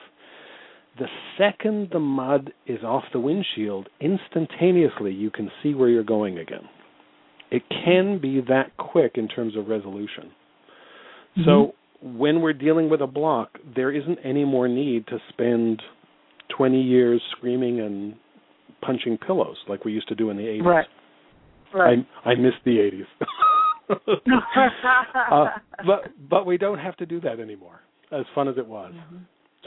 [1.00, 1.08] the
[1.38, 6.68] second the mud is off the windshield, instantaneously you can see where you're going again.
[7.52, 10.32] It can be that quick in terms of resolution.
[11.38, 11.44] Mm-hmm.
[11.46, 15.82] So when we're dealing with a block, there isn't any more need to spend
[16.56, 18.16] 20 years screaming and
[18.82, 20.64] punching pillows like we used to do in the 80s.
[20.64, 20.88] Right.
[21.74, 22.08] Right.
[22.26, 23.26] I, I miss the 80s.
[25.32, 25.46] uh,
[25.86, 27.80] but but we don't have to do that anymore.
[28.12, 28.94] As fun as it was.
[28.94, 29.18] Mm-hmm.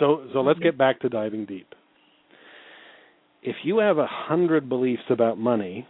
[0.01, 1.69] So so let's get back to diving deep.
[3.43, 5.87] If you have a hundred beliefs about money,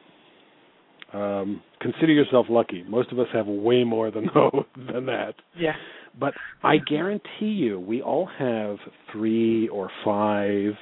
[1.14, 2.84] um, consider yourself lucky.
[2.86, 4.28] Most of us have way more than
[4.92, 5.34] than that.
[5.56, 5.72] Yeah.
[6.18, 8.76] But I guarantee you, we all have
[9.12, 10.72] three or five.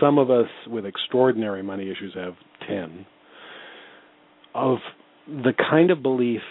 [0.00, 2.34] Some of us with extraordinary money issues have
[2.68, 3.06] ten
[4.54, 4.78] of
[5.26, 6.42] the kind of belief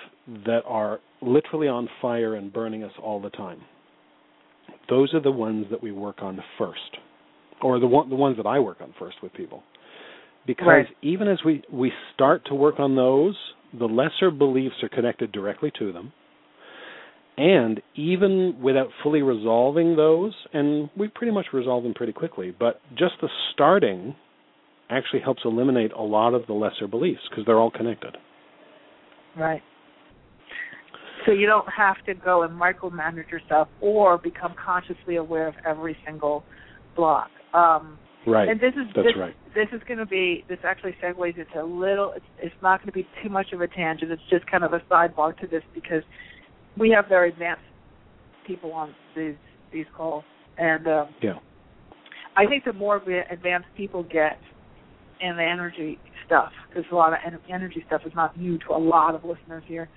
[0.46, 3.62] that are literally on fire and burning us all the time
[4.90, 6.98] those are the ones that we work on first,
[7.62, 9.64] or the one, the ones that I work on first with people.
[10.46, 10.86] Because right.
[11.02, 13.36] even as we we start to work on those,
[13.78, 16.12] the lesser beliefs are connected directly to them.
[17.36, 22.80] And even without fully resolving those, and we pretty much resolve them pretty quickly, but
[22.96, 24.16] just the starting
[24.90, 28.18] actually helps eliminate a lot of the lesser beliefs because they're all connected.
[29.36, 29.64] Right.
[31.26, 35.96] So you don't have to go and micromanage yourself or become consciously aware of every
[36.06, 36.44] single
[36.96, 37.30] block.
[37.54, 38.50] Um, right.
[38.50, 39.36] And this is That's this, right.
[39.56, 42.14] this is going to be this actually segues into a little.
[42.16, 44.12] It's, it's not going to be too much of a tangent.
[44.12, 46.04] It's just kind of a sidebar to this because
[46.78, 47.64] we have very advanced
[48.46, 49.36] people on these
[49.72, 50.24] these calls,
[50.58, 51.40] and um, yeah,
[52.36, 54.38] I think the more advanced people get
[55.22, 58.78] in the energy stuff, because a lot of energy stuff is not new to a
[58.78, 59.90] lot of listeners here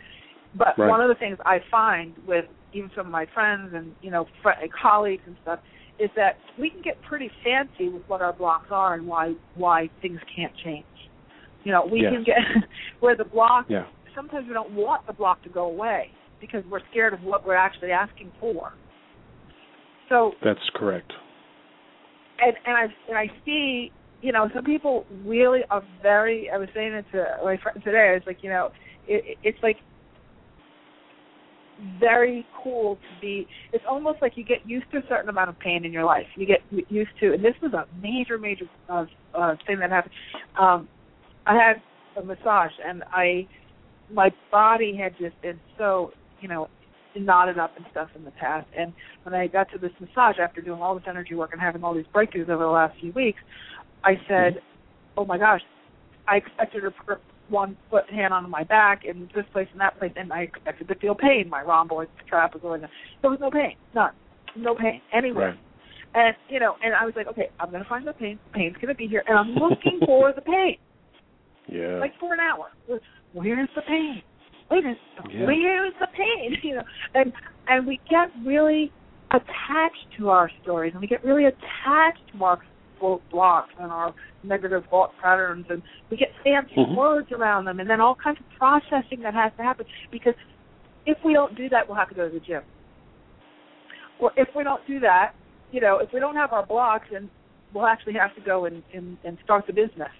[0.54, 0.88] but right.
[0.88, 4.26] one of the things I find with even some of my friends and you know
[4.42, 5.60] fr- colleagues and stuff
[5.98, 9.88] is that we can get pretty fancy with what our blocks are and why why
[10.02, 10.84] things can't change.
[11.64, 12.12] You know, we yes.
[12.12, 12.36] can get
[13.00, 13.66] where the block.
[13.68, 13.86] Yeah.
[14.14, 17.56] Sometimes we don't want the block to go away because we're scared of what we're
[17.56, 18.72] actually asking for.
[20.08, 21.12] So that's correct.
[22.38, 23.90] And and I and I see
[24.22, 26.50] you know some people really are very.
[26.50, 28.10] I was saying it to my friend today.
[28.10, 28.70] I was like you know
[29.08, 29.76] it, it's like
[32.00, 35.58] very cool to be it's almost like you get used to a certain amount of
[35.58, 36.26] pain in your life.
[36.36, 36.60] You get
[36.90, 40.14] used to and this was a major major uh, uh thing that happened.
[40.58, 40.88] Um
[41.46, 41.82] i had
[42.20, 43.46] a massage and i
[44.10, 46.68] my body had just been so you know
[47.14, 48.66] knotted up and stuff in the past.
[48.76, 51.84] And when i got to this massage after doing all this energy work and having
[51.84, 53.40] all these breakthroughs over the last few weeks
[54.04, 55.20] i said mm-hmm.
[55.20, 55.62] oh my gosh.
[56.28, 56.90] I expected to
[57.48, 60.88] one foot hand on my back in this place and that place, and I expected
[60.88, 61.48] to feel pain.
[61.48, 62.82] My rhomboid trap was going.
[63.22, 64.12] There was no pain, none,
[64.56, 65.50] no pain anywhere.
[65.50, 65.58] Right.
[66.14, 68.38] And you know, and I was like, okay, I'm going to find the pain.
[68.54, 70.76] Pain's going to be here, and I'm looking for the pain.
[71.68, 71.98] Yeah.
[71.98, 72.70] Like for an hour.
[73.32, 74.22] Where's the pain?
[74.70, 74.94] Wait a
[75.32, 75.46] yeah.
[75.46, 76.56] where's the pain?
[76.62, 76.82] You know,
[77.14, 77.32] and
[77.66, 78.92] and we get really
[79.30, 82.60] attached to our stories, and we get really attached to our
[83.30, 86.96] blocks and our negative thought patterns, and we get fancy mm-hmm.
[86.96, 89.86] words around them, and then all kinds of processing that has to happen.
[90.10, 90.34] Because
[91.04, 92.62] if we don't do that, we'll have to go to the gym.
[94.20, 95.32] Or if we don't do that,
[95.72, 97.28] you know, if we don't have our blocks, then
[97.74, 100.10] we'll actually have to go and, and, and start the business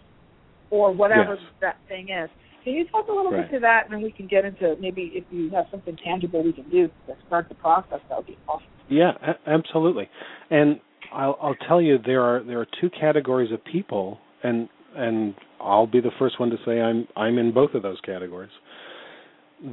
[0.71, 1.45] or whatever yes.
[1.61, 2.29] that thing is.
[2.65, 3.49] Can you talk a little right.
[3.49, 6.43] bit to that, and then we can get into maybe if you have something tangible
[6.43, 8.01] we can do to start the process?
[8.09, 8.67] That would be awesome.
[8.89, 10.09] Yeah, a- absolutely.
[10.51, 10.81] And
[11.17, 15.87] I'll, I'll tell you there are there are two categories of people, and and I'll
[15.87, 18.51] be the first one to say I'm I'm in both of those categories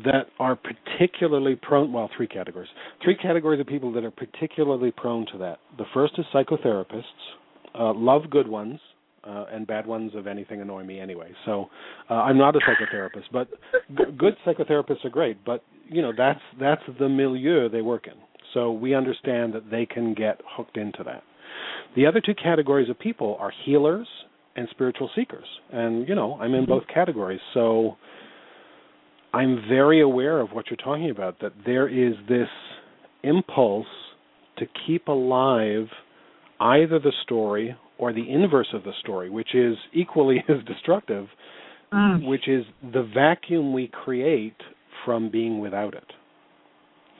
[0.06, 2.70] that are particularly prone well three categories.
[3.04, 5.60] Three categories of people that are particularly prone to that.
[5.78, 7.04] The first is psychotherapists
[7.78, 8.80] uh, love good ones
[9.26, 11.32] uh, and bad ones of anything annoy me anyway.
[11.46, 11.70] So
[12.10, 13.50] uh, i'm not a psychotherapist but
[13.98, 18.14] g- good psychotherapists are great but you know that's that's the milieu they work in.
[18.54, 21.24] So we understand that they can get hooked into that
[21.96, 24.08] the other two categories of people are healers
[24.56, 27.98] and spiritual seekers and you know i'm in both categories so
[29.34, 32.48] I'm very aware of what you're talking about, that there is this
[33.24, 33.88] impulse
[34.60, 35.88] to keep alive
[36.60, 41.28] either the story or the inverse of the story, which is equally as destructive,
[41.92, 42.28] mm.
[42.28, 42.64] which is
[42.94, 44.56] the vacuum we create
[45.04, 46.06] from being without it.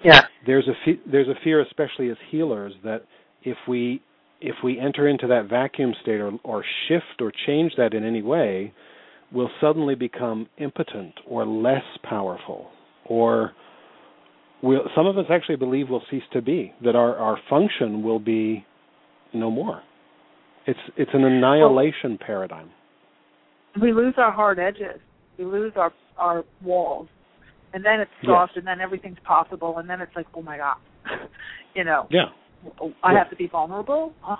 [0.04, 0.22] Yeah.
[0.46, 3.06] There's a fe- there's a fear, especially as healers, that
[3.44, 4.02] if we
[4.44, 8.22] if we enter into that vacuum state or, or shift or change that in any
[8.22, 8.74] way,
[9.32, 12.68] we'll suddenly become impotent or less powerful
[13.06, 13.54] or
[14.62, 18.20] we'll, some of us actually believe we'll cease to be that our, our function will
[18.20, 18.66] be
[19.34, 19.82] no more.
[20.68, 22.70] It's it's an annihilation well, paradigm.
[23.82, 25.00] We lose our hard edges.
[25.38, 27.08] We lose our our walls.
[27.74, 28.60] And then it's soft yes.
[28.60, 30.78] and then everything's possible and then it's like oh my god.
[31.76, 32.08] You know?
[32.12, 32.26] Yeah
[33.04, 34.36] i have to be vulnerable uh,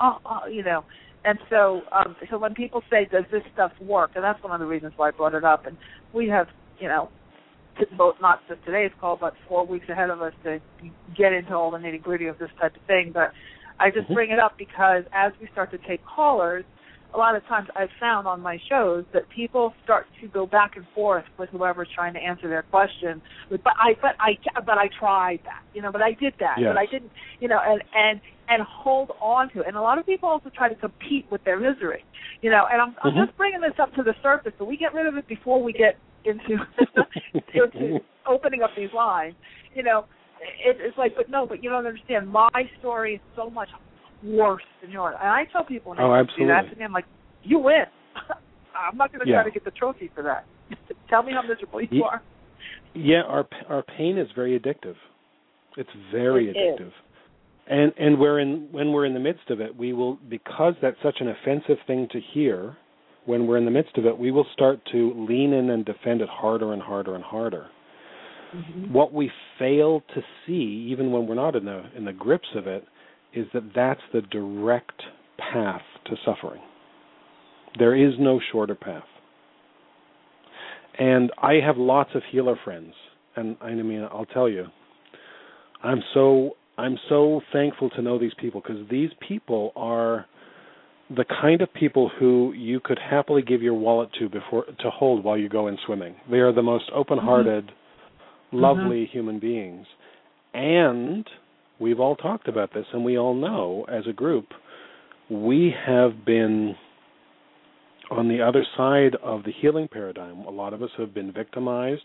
[0.00, 0.84] uh, uh, you know
[1.24, 4.60] and so, um, so when people say, "Does this stuff work?" and that's one of
[4.60, 5.66] the reasons why I brought it up.
[5.66, 5.76] And
[6.12, 6.46] we have,
[6.78, 7.10] you know,
[7.96, 10.60] both not just today's call, but four weeks ahead of us to
[11.16, 13.10] get into all the nitty gritty of this type of thing.
[13.12, 13.32] But
[13.78, 14.14] I just mm-hmm.
[14.14, 16.64] bring it up because as we start to take callers,
[17.14, 20.76] a lot of times I've found on my shows that people start to go back
[20.76, 23.22] and forth with whoever's trying to answer their question.
[23.50, 26.68] But I, but I, but I tried that, you know, but I did that, yes.
[26.70, 29.68] but I didn't, you know, and and and hold on to it.
[29.68, 32.04] And a lot of people also try to compete with their misery,
[32.42, 32.64] you know.
[32.70, 33.26] And I'm, I'm mm-hmm.
[33.26, 35.72] just bringing this up to the surface, so we get rid of it before we
[35.72, 36.62] get into
[37.54, 39.34] into opening up these lines.
[39.74, 40.04] You know,
[40.64, 42.28] it, it's like, but no, but you don't understand.
[42.28, 42.48] My
[42.80, 43.68] story is so much
[44.22, 45.14] worse than yours.
[45.20, 46.46] And I tell people when oh, they absolutely.
[46.46, 47.06] do that to me, I'm like,
[47.42, 47.84] you win.
[48.78, 49.36] I'm not going to yeah.
[49.36, 50.46] try to get the trophy for that.
[51.10, 52.04] tell me how miserable you yeah.
[52.04, 52.22] are.
[52.94, 54.94] Yeah, our our pain is very addictive.
[55.76, 56.88] It's very it addictive.
[56.88, 56.92] Is.
[57.68, 60.96] And and we're in when we're in the midst of it, we will because that's
[61.02, 62.76] such an offensive thing to hear.
[63.26, 66.22] When we're in the midst of it, we will start to lean in and defend
[66.22, 67.66] it harder and harder and harder.
[68.54, 68.92] Mm-hmm.
[68.94, 72.66] What we fail to see, even when we're not in the in the grips of
[72.66, 72.84] it,
[73.34, 75.02] is that that's the direct
[75.38, 76.62] path to suffering.
[77.78, 79.04] There is no shorter path.
[80.98, 82.92] And I have lots of healer friends,
[83.36, 84.66] and I mean, I'll tell you,
[85.82, 90.26] I'm so I'm so thankful to know these people because these people are
[91.10, 95.24] the kind of people who you could happily give your wallet to before to hold
[95.24, 96.16] while you go in swimming.
[96.30, 98.56] They are the most open-hearted, mm-hmm.
[98.56, 99.16] lovely mm-hmm.
[99.16, 99.86] human beings.
[100.52, 101.26] And
[101.80, 104.46] we've all talked about this and we all know as a group
[105.30, 106.74] we have been
[108.10, 110.38] on the other side of the healing paradigm.
[110.40, 112.02] A lot of us have been victimized.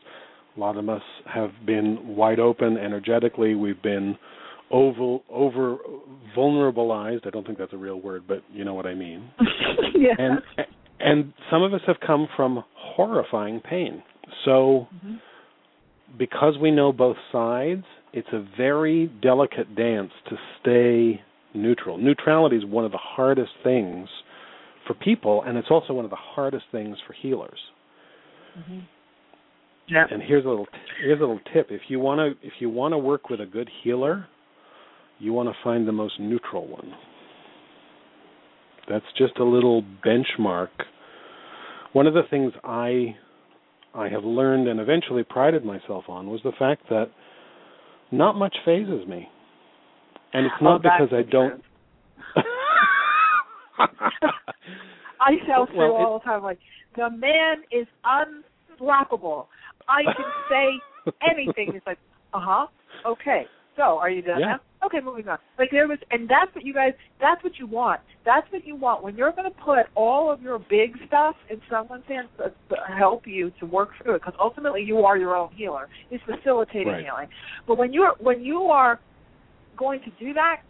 [0.56, 1.02] A lot of us
[1.34, 3.56] have been wide open energetically.
[3.56, 4.18] We've been
[4.72, 5.78] over over
[6.36, 7.26] vulnerabilized.
[7.26, 9.30] I don't think that's a real word, but you know what I mean.
[9.96, 10.16] yeah.
[10.18, 10.40] And
[11.00, 14.04] and some of us have come from horrifying pain.
[14.46, 15.16] So mm-hmm.
[16.18, 21.22] because we know both sides, it's a very delicate dance to stay
[21.54, 21.98] neutral.
[21.98, 24.08] Neutrality is one of the hardest things
[24.88, 27.60] for people, and it's also one of the hardest things for healers.
[28.58, 28.80] Mm-hmm.
[29.88, 30.06] Yeah.
[30.10, 30.68] And here's a little
[31.02, 33.46] here's a little tip: if you want to if you want to work with a
[33.46, 34.28] good healer,
[35.20, 36.94] you want to find the most neutral one.
[38.90, 40.70] That's just a little benchmark.
[41.94, 43.16] One of the things I
[43.94, 47.10] I have learned and eventually prided myself on was the fact that
[48.14, 49.28] not much fazes me.
[50.34, 51.62] And it's not oh, because I don't
[55.20, 56.60] I tell Sue well, all the time, like,
[56.96, 59.48] the man is unflappable.
[59.88, 60.80] I can say
[61.30, 61.72] anything.
[61.74, 61.98] He's like,
[62.34, 62.68] uh huh,
[63.06, 63.46] okay.
[63.76, 64.46] So, are you done yeah.
[64.46, 64.60] now?
[64.86, 65.38] Okay, moving on.
[65.58, 66.94] Like there was, and that's what you guys.
[67.20, 68.02] That's what you want.
[68.26, 71.62] That's what you want when you're going to put all of your big stuff in
[71.70, 74.22] someone's hands to, to help you to work through it.
[74.22, 75.88] Because ultimately, you are your own healer.
[76.10, 77.04] He's facilitating right.
[77.04, 77.28] healing.
[77.68, 79.00] But when you're when you are
[79.78, 80.62] going to do that,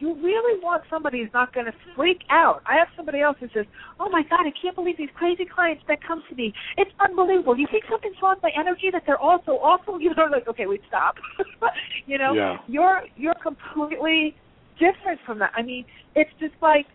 [0.00, 2.62] you really want somebody who's not going to freak out.
[2.66, 3.66] I have somebody else who says,
[4.00, 6.52] "Oh my God, I can't believe these crazy clients that come to me.
[6.76, 7.56] It's unbelievable.
[7.56, 10.48] You think something's wrong with my energy that they're all so awful?" You know, like,
[10.48, 11.16] okay, we stop.
[12.06, 12.56] you know, yeah.
[12.66, 14.34] you're you're completely
[14.78, 15.52] different from that.
[15.56, 15.84] I mean,
[16.14, 16.86] it's just like,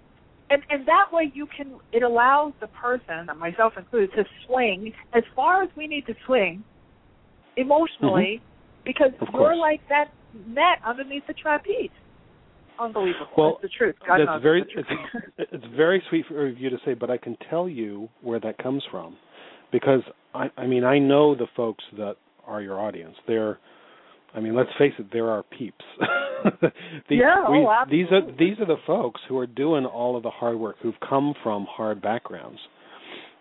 [0.50, 1.80] and and that way you can.
[1.94, 6.64] It allows the person, myself included, to swing as far as we need to swing
[7.56, 8.84] emotionally, mm-hmm.
[8.84, 10.12] because of you're like that
[10.46, 11.90] net underneath the trapeze
[12.80, 13.28] unbelievable.
[13.38, 13.96] Well, it's the truth.
[14.08, 14.72] God that's very it's,
[15.38, 18.58] it's, it's very sweet for you to say, but I can tell you where that
[18.58, 19.18] comes from,
[19.72, 20.02] because
[20.34, 22.16] I I mean I know the folks that
[22.50, 23.16] are your audience.
[23.28, 23.60] They're,
[24.34, 25.86] I mean, let's face it, there are peeps.
[26.62, 26.72] the,
[27.10, 28.04] yeah, oh, we, oh, absolutely.
[28.04, 31.00] These are these are the folks who are doing all of the hard work, who've
[31.08, 32.60] come from hard backgrounds.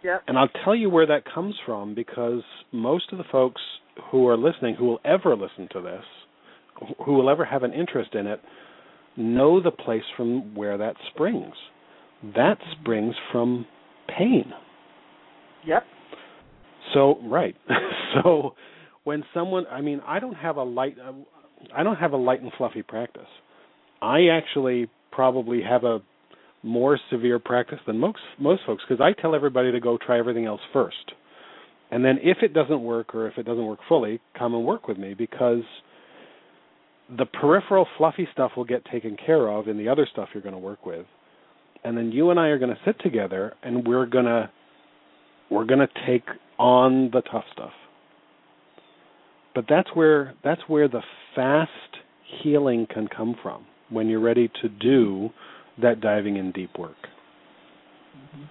[0.05, 0.23] Yep.
[0.29, 3.61] And I'll tell you where that comes from because most of the folks
[4.11, 6.05] who are listening, who will ever listen to this,
[7.05, 8.41] who will ever have an interest in it,
[9.19, 11.55] know the place from where that springs.
[12.35, 13.67] That springs from
[14.17, 14.53] pain.
[15.67, 15.85] Yep.
[16.95, 17.57] So right.
[18.23, 18.55] so
[19.05, 20.97] when someone, I mean, I don't have a light,
[21.77, 23.29] I don't have a light and fluffy practice.
[24.01, 26.01] I actually probably have a
[26.63, 30.45] more severe practice than most most folks because I tell everybody to go try everything
[30.45, 31.13] else first,
[31.91, 34.89] and then if it doesn't work or if it doesn't work fully, come and work
[34.89, 35.63] with me because
[37.17, 40.55] the peripheral fluffy stuff will get taken care of in the other stuff you're going
[40.55, 41.07] to work with
[41.85, 44.51] and then you and I are going to sit together and we're going to
[45.51, 46.25] we're going to take
[46.59, 47.73] on the tough stuff
[49.55, 51.03] but that's where that's where the
[51.35, 51.71] fast
[52.43, 55.31] healing can come from when you're ready to do
[55.81, 56.97] that diving in deep work
[58.17, 58.45] mm-hmm.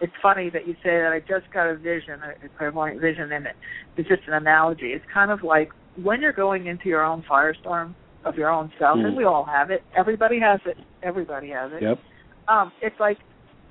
[0.00, 3.46] it's funny that you say that I just got a vision, a clairvoyant vision, and
[3.46, 3.56] it.
[3.96, 4.92] it's just an analogy.
[4.92, 8.98] It's kind of like when you're going into your own firestorm of your own self,
[8.98, 9.06] mm.
[9.06, 9.82] and we all have it.
[9.96, 10.76] Everybody has it.
[11.02, 11.82] Everybody has it.
[11.82, 11.98] Yep.
[12.48, 13.18] Um, it's like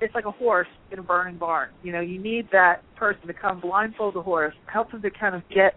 [0.00, 1.70] it's like a horse in a burning barn.
[1.82, 5.34] You know, you need that person to come blindfold the horse, help him to kind
[5.34, 5.76] of get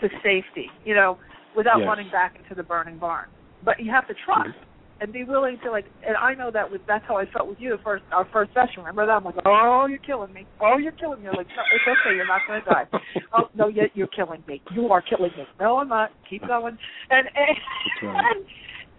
[0.00, 0.70] to safety.
[0.84, 1.18] You know,
[1.56, 1.86] without yes.
[1.86, 3.26] running back into the burning barn.
[3.64, 4.50] But you have to trust.
[4.50, 7.48] Mm and be willing to like and I know that with that's how I felt
[7.48, 8.78] with you the first our first session.
[8.78, 9.12] Remember that?
[9.12, 10.46] I'm like, Oh, you're killing me.
[10.60, 11.28] Oh, you're killing me.
[11.28, 12.98] I'm like, No, it's okay, you're not gonna die.
[13.36, 14.62] oh no, yet you're killing me.
[14.74, 15.44] You are killing me.
[15.60, 16.10] No, I'm not.
[16.28, 16.78] Keep going.
[17.10, 18.24] And and, right.
[18.36, 18.44] and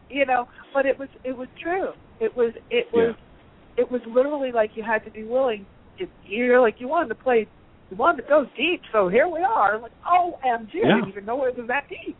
[0.09, 1.89] you know, but it was it was true.
[2.19, 3.15] It was it was
[3.77, 3.83] yeah.
[3.83, 5.65] it was literally like you had to be willing
[5.97, 7.47] if you're like you wanted to play
[7.89, 9.79] you wanted to go deep, so here we are.
[9.79, 10.91] Like, oh MG, yeah.
[10.91, 12.17] I didn't even know it was that deep.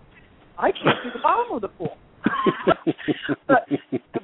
[0.58, 1.98] I can't see the bottom of the pool.
[3.48, 3.68] but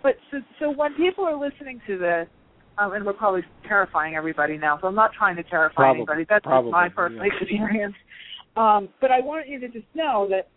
[0.04, 2.28] but so, so when people are listening to this,
[2.78, 6.26] um, and we're probably terrifying everybody now, so I'm not trying to terrify probably, anybody.
[6.30, 7.32] That's probably, my personal yeah.
[7.42, 7.96] experience.
[8.58, 10.50] Um, but I want you to just know that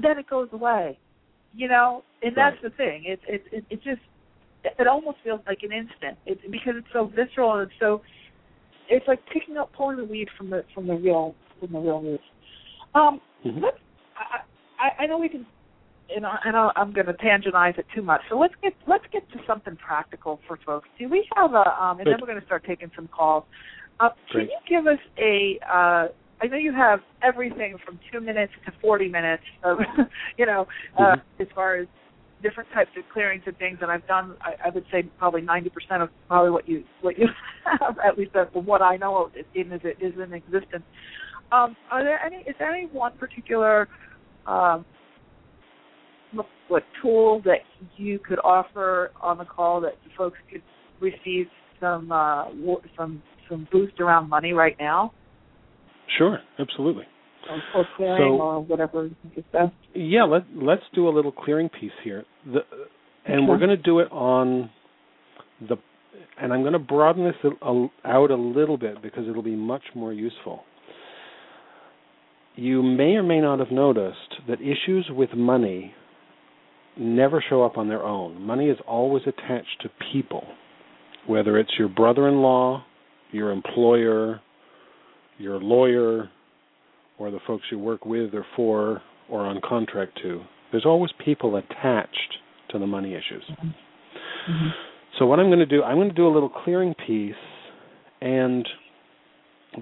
[0.00, 0.98] then it goes away,
[1.54, 3.04] you know, and that's the thing.
[3.06, 4.00] It it it, it just
[4.64, 6.18] it almost feels like an instant.
[6.26, 8.02] It because it's so visceral and it's so
[8.88, 12.00] it's like picking up pulling the weed from the from the real from the real
[12.00, 12.24] roots.
[12.94, 13.64] Um, mm-hmm.
[13.64, 13.78] let's,
[14.78, 15.46] I, I know we can
[16.14, 18.20] and, I, and I'm going to tangentize it too much.
[18.28, 20.88] So let's get let's get to something practical for folks.
[20.98, 23.44] Do we have a um, and then we're going to start taking some calls.
[24.00, 24.48] Uh, can Great.
[24.48, 25.58] you give us a?
[25.62, 26.08] Uh,
[26.42, 29.42] I know you have everything from two minutes to forty minutes.
[29.64, 29.78] Of,
[30.38, 30.66] you know,
[30.98, 31.42] uh, mm-hmm.
[31.42, 31.86] as far as
[32.42, 34.34] different types of clearings and things, and I've done.
[34.40, 37.28] I, I would say probably ninety percent of probably what you what you
[37.64, 40.84] have, at least from what I know of, in is is in existence.
[41.52, 42.38] Um, are there any?
[42.38, 43.88] Is there any one particular
[44.46, 44.84] um,
[46.68, 47.58] what tool that
[47.96, 50.62] you could offer on the call that folks could
[51.00, 51.46] receive
[51.80, 52.44] some uh,
[52.96, 55.12] some some boost around money right now?
[56.18, 57.04] Sure, absolutely.
[57.50, 59.72] Or, or clearing so, or whatever you think is best.
[59.94, 62.24] Yeah, let let's do a little clearing piece here.
[62.46, 62.60] The,
[63.26, 63.46] and Okay.
[63.48, 64.70] we're going to do it on
[65.68, 65.76] the
[66.40, 69.82] and I'm going to broaden this a, out a little bit because it'll be much
[69.94, 70.64] more useful.
[72.54, 74.16] You may or may not have noticed
[74.48, 75.94] that issues with money
[76.98, 78.40] never show up on their own.
[78.40, 80.44] Money is always attached to people,
[81.26, 82.84] whether it's your brother in law,
[83.30, 84.40] your employer,
[85.38, 86.30] your lawyer,
[87.18, 90.42] or the folks you work with or for or on contract to.
[90.70, 92.38] There's always people attached
[92.70, 93.44] to the money issues.
[93.50, 94.68] Mm-hmm.
[95.18, 97.34] So what I'm going to do, I'm going to do a little clearing piece,
[98.20, 98.66] and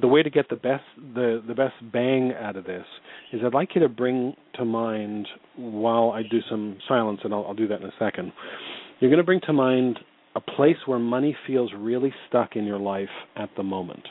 [0.01, 0.85] the way to get the best
[1.15, 2.85] the the best bang out of this
[3.33, 5.27] is I'd like you to bring to mind
[5.57, 8.33] while I do some silence, and I'll, I'll do that in a second.
[9.01, 9.99] You're going to bring to mind
[10.37, 14.07] a place where money feels really stuck in your life at the moment,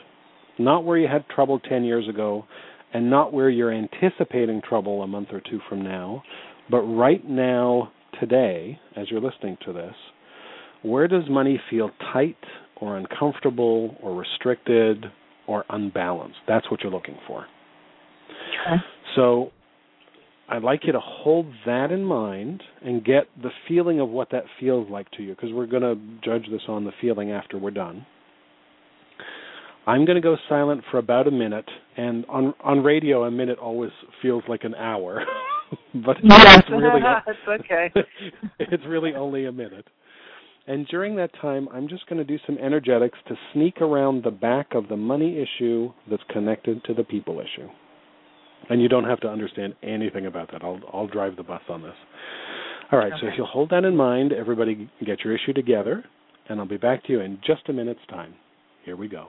[0.58, 2.44] not where you had trouble ten years ago,
[2.92, 6.22] and not where you're anticipating trouble a month or two from now,
[6.70, 9.94] but right now today, as you're listening to this,
[10.82, 12.36] where does money feel tight
[12.80, 15.06] or uncomfortable or restricted
[15.50, 16.38] or unbalanced?
[16.46, 17.46] That's what you're looking for.
[18.66, 18.76] Okay.
[19.16, 19.50] So
[20.48, 24.44] I'd like you to hold that in mind and get the feeling of what that
[24.60, 27.72] feels like to you because we're going to judge this on the feeling after we're
[27.72, 28.06] done.
[29.86, 33.58] I'm going to go silent for about a minute, and on on radio, a minute
[33.58, 33.90] always
[34.20, 35.24] feels like an hour,
[35.94, 36.58] but yes.
[36.58, 37.92] it's really it's okay.
[38.60, 39.88] it's really only a minute.
[40.70, 44.30] And during that time, I'm just going to do some energetics to sneak around the
[44.30, 47.68] back of the money issue that's connected to the people issue.
[48.68, 50.62] And you don't have to understand anything about that.
[50.62, 51.96] I'll I'll drive the bus on this.
[52.92, 53.20] All right, okay.
[53.20, 56.04] so if you'll hold that in mind, everybody get your issue together,
[56.48, 58.34] and I'll be back to you in just a minute's time.
[58.84, 59.26] Here we go.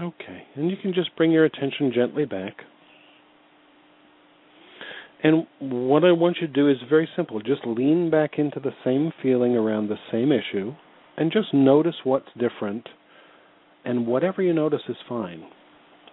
[0.00, 2.54] Okay, and you can just bring your attention gently back.
[5.22, 7.40] And what I want you to do is very simple.
[7.40, 10.74] Just lean back into the same feeling around the same issue
[11.16, 12.86] and just notice what's different.
[13.86, 15.46] And whatever you notice is fine.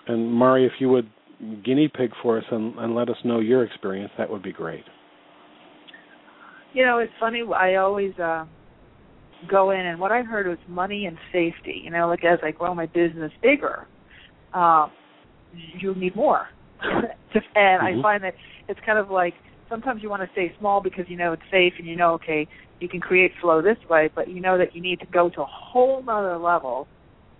[0.07, 1.09] And Mari, if you would
[1.65, 4.85] guinea pig for us and, and let us know your experience, that would be great.
[6.73, 7.43] You know, it's funny.
[7.53, 8.45] I always uh,
[9.49, 11.81] go in, and what I heard was money and safety.
[11.83, 13.87] You know, like as I grow my business bigger,
[14.53, 14.87] uh,
[15.79, 16.47] you need more.
[16.81, 17.03] and
[17.55, 17.99] mm-hmm.
[17.99, 18.35] I find that
[18.67, 19.33] it's kind of like
[19.69, 22.47] sometimes you want to stay small because you know it's safe and you know okay
[22.79, 25.41] you can create flow this way, but you know that you need to go to
[25.41, 26.87] a whole other level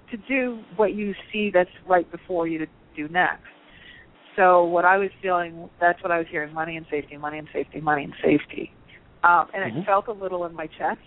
[0.10, 3.44] to do what you see that's right before you to do next.
[4.36, 7.48] So what I was feeling, that's what I was hearing: money and safety, money and
[7.54, 8.72] safety, money and safety,
[9.24, 9.80] um, and mm-hmm.
[9.80, 11.00] it felt a little in my chest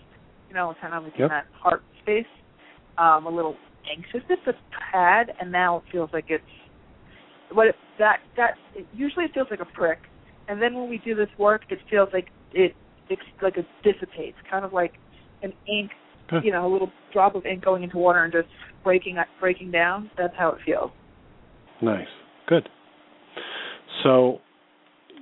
[0.51, 1.21] you know, kind of like yep.
[1.21, 2.25] in that heart space,
[2.97, 3.55] um, a little
[3.89, 4.53] anxiousness, a
[4.91, 6.43] tad, and now it feels like it's
[7.51, 9.99] what it, that that it, usually it feels like a prick,
[10.47, 12.73] and then when we do this work, it feels like it
[13.09, 14.93] it's like it dissipates, kind of like
[15.43, 15.91] an ink,
[16.43, 18.47] you know, a little drop of ink going into water and just
[18.83, 20.09] breaking breaking down.
[20.17, 20.91] That's how it feels.
[21.81, 22.07] Nice,
[22.47, 22.69] good.
[24.03, 24.39] So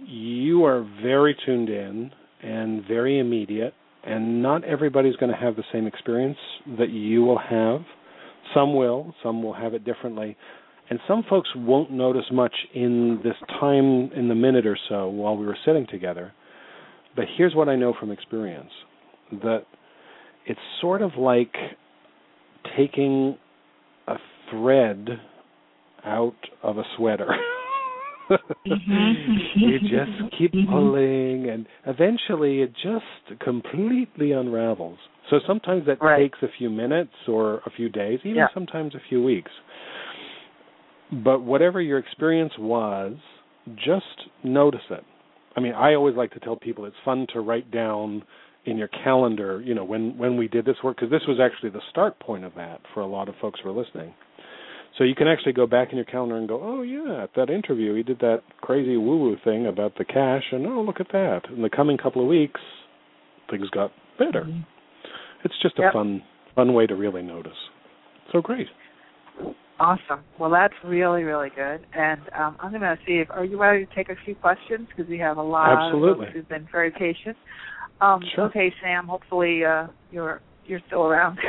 [0.05, 5.63] you are very tuned in and very immediate and not everybody's going to have the
[5.73, 6.37] same experience
[6.77, 7.81] that you will have.
[8.53, 10.37] Some will, some will have it differently.
[10.89, 15.37] And some folks won't notice much in this time in the minute or so while
[15.37, 16.33] we were sitting together.
[17.15, 18.71] But here's what I know from experience
[19.43, 19.65] that
[20.47, 21.53] it's sort of like
[22.75, 23.37] taking
[24.07, 24.15] a
[24.49, 25.07] thread
[26.03, 26.33] out
[26.63, 27.27] of a sweater.
[28.29, 29.33] mm-hmm.
[29.55, 34.97] you just keep pulling, and eventually it just completely unravels.
[35.29, 36.19] So sometimes that right.
[36.19, 38.47] takes a few minutes or a few days, even yeah.
[38.53, 39.51] sometimes a few weeks.
[41.23, 43.15] But whatever your experience was,
[43.75, 44.05] just
[44.43, 45.03] notice it.
[45.55, 48.23] I mean, I always like to tell people it's fun to write down
[48.65, 51.69] in your calendar, you know, when when we did this work because this was actually
[51.69, 54.13] the start point of that for a lot of folks who are listening.
[54.97, 57.49] So you can actually go back in your calendar and go, oh yeah, at that
[57.49, 61.41] interview he did that crazy woo-woo thing about the cash, and oh look at that.
[61.55, 62.59] In the coming couple of weeks,
[63.49, 64.41] things got better.
[64.41, 64.61] Mm-hmm.
[65.45, 65.93] It's just a yep.
[65.93, 66.21] fun
[66.55, 67.53] fun way to really notice.
[68.33, 68.67] So great.
[69.79, 70.19] Awesome.
[70.37, 71.85] Well, that's really really good.
[71.93, 74.87] And um, I'm going to see if are you ready to take a few questions
[74.89, 76.11] because we have a lot Absolutely.
[76.11, 77.37] of folks who've been very patient.
[78.01, 78.45] Um, sure.
[78.45, 79.07] Okay, Sam.
[79.07, 81.39] Hopefully uh, you're you're still around.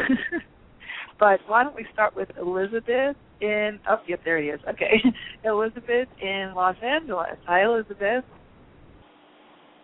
[1.19, 5.03] but why don't we start with Elizabeth in oh yep there he is okay
[5.45, 7.37] Elizabeth in Los Angeles.
[7.47, 8.25] Hi Elizabeth.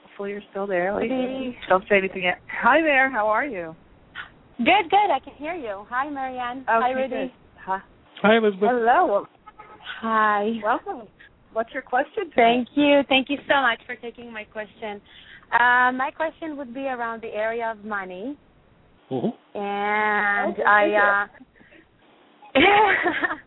[0.05, 0.99] Hopefully you're still there.
[0.99, 1.57] Hey.
[1.69, 2.39] Don't say anything yet.
[2.63, 3.11] Hi there.
[3.11, 3.77] How are you?
[4.57, 5.11] Good, good.
[5.13, 5.85] I can hear you.
[5.91, 6.61] Hi, Marianne.
[6.61, 7.35] Okay, Hi, Rudy.
[7.67, 7.79] Hi.
[8.23, 8.71] Hi, Elizabeth.
[8.73, 9.27] Hello.
[10.01, 10.53] Hi.
[10.65, 11.07] Welcome.
[11.53, 12.31] What's your question?
[12.31, 12.65] Today?
[12.65, 13.01] Thank you.
[13.11, 15.03] Thank you so much for taking my question.
[15.53, 18.39] Uh, my question would be around the area of money.
[19.11, 19.59] Mm-hmm.
[19.59, 21.29] And okay, I
[22.55, 23.37] uh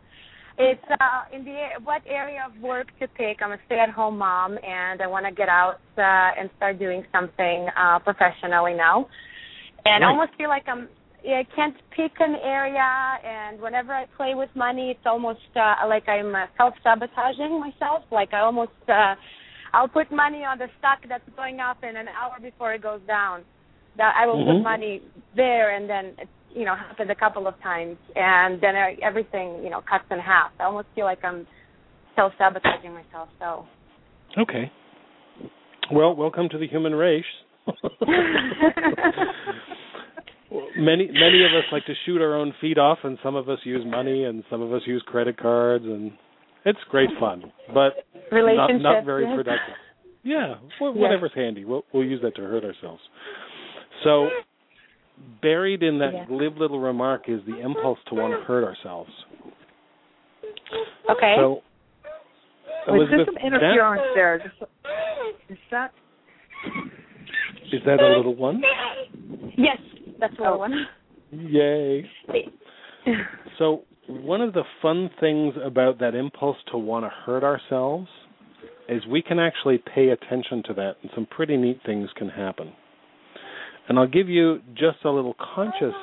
[0.60, 3.41] it's uh in the what area of work to pick.
[3.41, 7.68] I'm a stay-at-home mom and I want to get out uh and start doing something
[7.76, 9.07] uh professionally now.
[9.86, 10.10] And right.
[10.10, 10.89] I almost feel like I'm
[11.28, 16.07] I can't pick an area, and whenever I play with money, it's almost uh, like
[16.07, 18.03] I'm uh, self sabotaging myself.
[18.12, 19.16] Like I almost uh,
[19.74, 23.01] I'll put money on the stock that's going up in an hour before it goes
[23.05, 23.43] down.
[23.97, 24.60] That I will mm-hmm.
[24.60, 25.01] put money
[25.36, 29.62] there, and then it, you know happened a couple of times, and then I, everything
[29.64, 30.52] you know cuts in half.
[30.60, 31.47] I almost feel like I'm
[32.16, 33.30] self sabotaging myself.
[33.39, 33.66] So.
[34.38, 34.72] Okay.
[35.91, 37.24] Well, welcome to the human race.
[40.78, 43.60] many many of us like to shoot our own feet off, and some of us
[43.64, 46.12] use money, and some of us use credit cards, and
[46.66, 47.93] it's great fun, but
[48.32, 49.76] not not very productive.
[50.22, 51.45] Yeah, whatever's yes.
[51.45, 51.64] handy.
[51.64, 53.02] We'll we'll use that to hurt ourselves.
[54.04, 54.28] So,
[55.42, 59.12] buried in that glib little remark is the impulse to want to hurt ourselves.
[61.10, 61.36] Okay.
[61.38, 61.62] So,
[62.88, 64.36] Elizabeth, some interference that, there.
[65.50, 65.92] Is that?
[67.72, 68.62] Is that a little one?
[69.58, 69.78] Yes,
[70.20, 70.88] that's a little one.
[71.32, 72.06] Yay.
[73.58, 78.08] so, one of the fun things about that impulse to want to hurt ourselves
[78.88, 82.74] is we can actually pay attention to that, and some pretty neat things can happen.
[83.90, 85.96] And I'll give you just a little conscious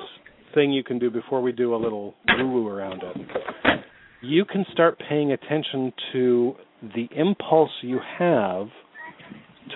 [0.54, 3.16] thing you can do before we do a little woo woo around it.
[4.22, 8.66] You can start paying attention to the impulse you have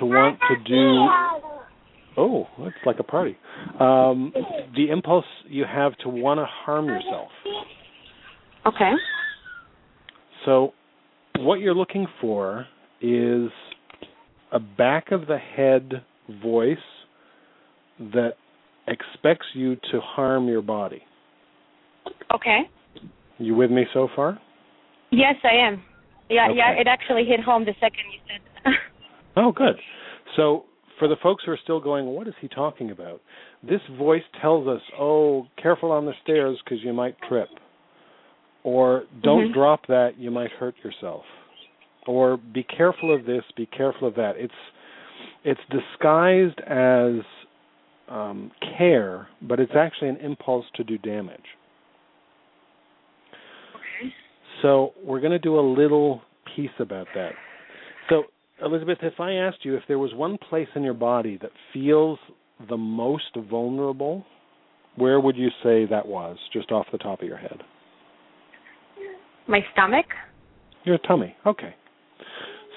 [0.01, 2.21] to want to do.
[2.21, 3.37] Oh, it's like a party.
[3.79, 4.33] Um,
[4.75, 7.29] the impulse you have to want to harm yourself.
[8.67, 8.91] Okay.
[10.45, 10.73] So,
[11.39, 12.67] what you're looking for
[13.01, 13.51] is
[14.51, 16.03] a back of the head
[16.43, 16.77] voice
[18.13, 18.33] that
[18.87, 21.03] expects you to harm your body.
[22.35, 22.63] Okay.
[23.39, 24.39] You with me so far?
[25.11, 25.83] Yes, I am.
[26.29, 26.59] Yeah, okay.
[26.59, 28.73] yeah, it actually hit home the second you said.
[29.37, 29.77] oh, good.
[30.37, 30.65] So,
[30.99, 33.21] for the folks who are still going, what is he talking about?
[33.63, 37.49] This voice tells us, "Oh, careful on the stairs because you might trip."
[38.63, 39.59] Or don't mm-hmm.
[39.59, 41.23] drop that, you might hurt yourself.
[42.07, 44.35] Or be careful of this, be careful of that.
[44.37, 44.53] It's
[45.45, 47.25] it's disguised as
[48.11, 51.41] um, care, but it's actually an impulse to do damage.
[53.75, 54.13] Okay.
[54.63, 56.21] So we're going to do a little
[56.57, 57.33] piece about that.
[58.09, 58.25] So
[58.63, 62.19] Elizabeth, if I asked you if there was one place in your body that feels
[62.69, 64.27] the most vulnerable,
[64.97, 67.63] where would you say that was, just off the top of your head?
[69.49, 70.07] My stomach.
[70.85, 71.35] Your tummy.
[71.47, 71.75] Okay.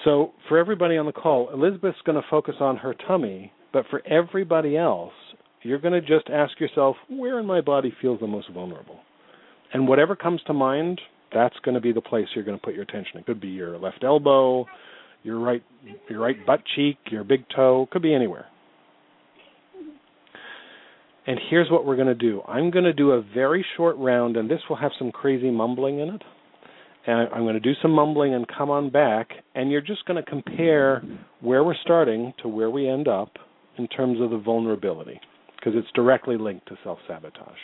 [0.03, 4.05] So for everybody on the call, Elizabeth's going to focus on her tummy, but for
[4.07, 5.13] everybody else,
[5.63, 8.99] you're going to just ask yourself, where in my body feels the most vulnerable?
[9.73, 11.01] And whatever comes to mind,
[11.33, 13.17] that's going to be the place you're going to put your attention.
[13.17, 14.65] It could be your left elbow,
[15.23, 15.63] your right
[16.09, 18.45] your right butt cheek, your big toe, could be anywhere.
[21.25, 22.41] And here's what we're going to do.
[22.47, 25.99] I'm going to do a very short round and this will have some crazy mumbling
[25.99, 26.21] in it
[27.05, 30.23] and I'm going to do some mumbling and come on back, and you're just going
[30.23, 31.03] to compare
[31.41, 33.33] where we're starting to where we end up
[33.77, 35.19] in terms of the vulnerability,
[35.63, 37.57] because it's directly linked to self sabotage.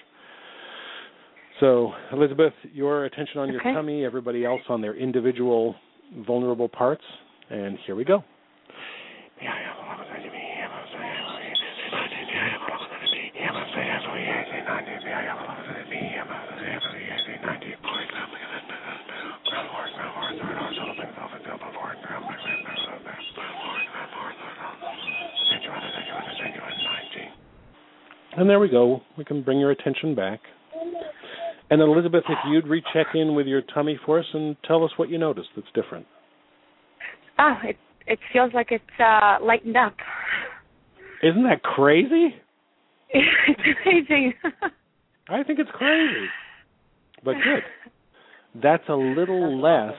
[1.60, 5.76] So, Elizabeth, your attention on your tummy, everybody else on their individual
[6.26, 7.04] vulnerable parts,
[7.50, 8.24] and here we go.
[28.38, 29.02] And there we go.
[29.18, 30.40] We can bring your attention back.
[31.72, 35.10] And Elizabeth, if you'd recheck in with your tummy for us and tell us what
[35.10, 36.06] you noticed that's different.
[37.38, 37.78] Oh, it
[38.08, 39.96] it feels like it's uh lightened up.
[41.22, 42.36] Isn't that crazy?
[43.10, 44.34] it's amazing.
[45.30, 46.26] I think it's crazy.
[47.24, 47.64] But good.
[48.62, 49.96] That's a little less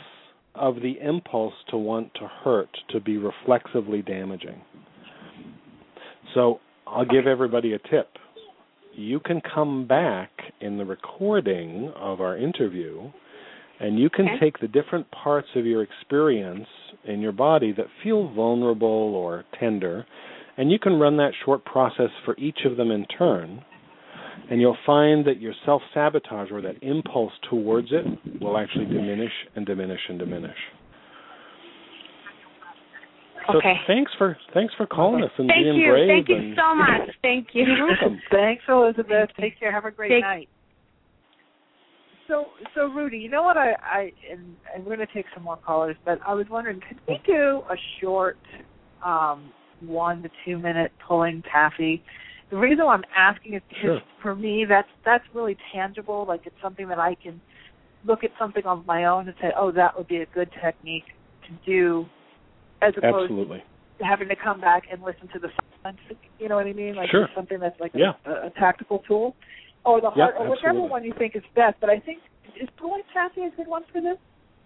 [0.55, 4.61] of the impulse to want to hurt, to be reflexively damaging.
[6.35, 6.59] So
[6.91, 8.09] I'll give everybody a tip.
[8.95, 10.31] You can come back
[10.61, 13.11] in the recording of our interview
[13.79, 14.41] and you can okay.
[14.41, 16.67] take the different parts of your experience
[17.05, 20.07] in your body that feel vulnerable or tender,
[20.59, 23.65] and you can run that short process for each of them in turn.
[24.51, 28.05] And you'll find that your self sabotage or that impulse towards it
[28.43, 30.57] will actually diminish and diminish and diminish.
[33.47, 33.75] So okay.
[33.87, 35.91] thanks for thanks for calling us and Thank being you.
[35.91, 36.09] brave.
[36.09, 37.11] Thank you and, so much.
[37.23, 37.65] Thank you.
[37.65, 38.21] You're welcome.
[38.31, 39.31] Thanks, Elizabeth.
[39.41, 39.73] Take care.
[39.73, 40.49] Have a great Take- night.
[42.29, 42.45] So,
[42.77, 45.57] so Rudy, you know what I, I and, and we're going to take some more
[45.57, 48.39] callers, but I was wondering, could we do a short,
[49.05, 52.05] um, one to two minute pulling taffy,
[52.51, 54.01] the reason why I'm asking is because sure.
[54.23, 56.25] for me that's that's really tangible.
[56.27, 57.41] Like it's something that I can
[58.05, 61.05] look at something on my own and say, oh, that would be a good technique
[61.47, 62.07] to do,
[62.83, 63.63] as opposed Absolutely.
[63.99, 65.49] to having to come back and listen to the
[65.83, 65.99] silence.
[66.39, 66.95] You know what I mean?
[66.97, 67.29] Like Sure.
[67.35, 68.13] something that's like Yeah.
[68.25, 69.37] a, a tactical tool,
[69.85, 71.77] or the Yeah, heart, or whichever one you think is best.
[71.81, 72.19] But I think
[72.61, 74.17] is pulling taffy a good one for this?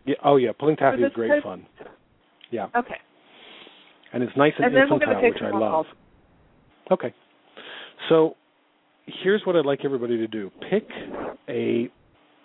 [0.04, 0.14] Yeah.
[0.24, 1.66] Oh yeah, pulling taffy is great type- fun.
[2.50, 2.96] Yeah, Okay.
[4.12, 5.72] and it's nice and, And then we're infantile, which I love.
[5.72, 5.86] calls.
[6.92, 7.14] Okay.
[8.08, 8.36] So
[9.06, 10.50] here's what I'd like everybody to do.
[10.70, 10.86] Pick
[11.48, 11.88] a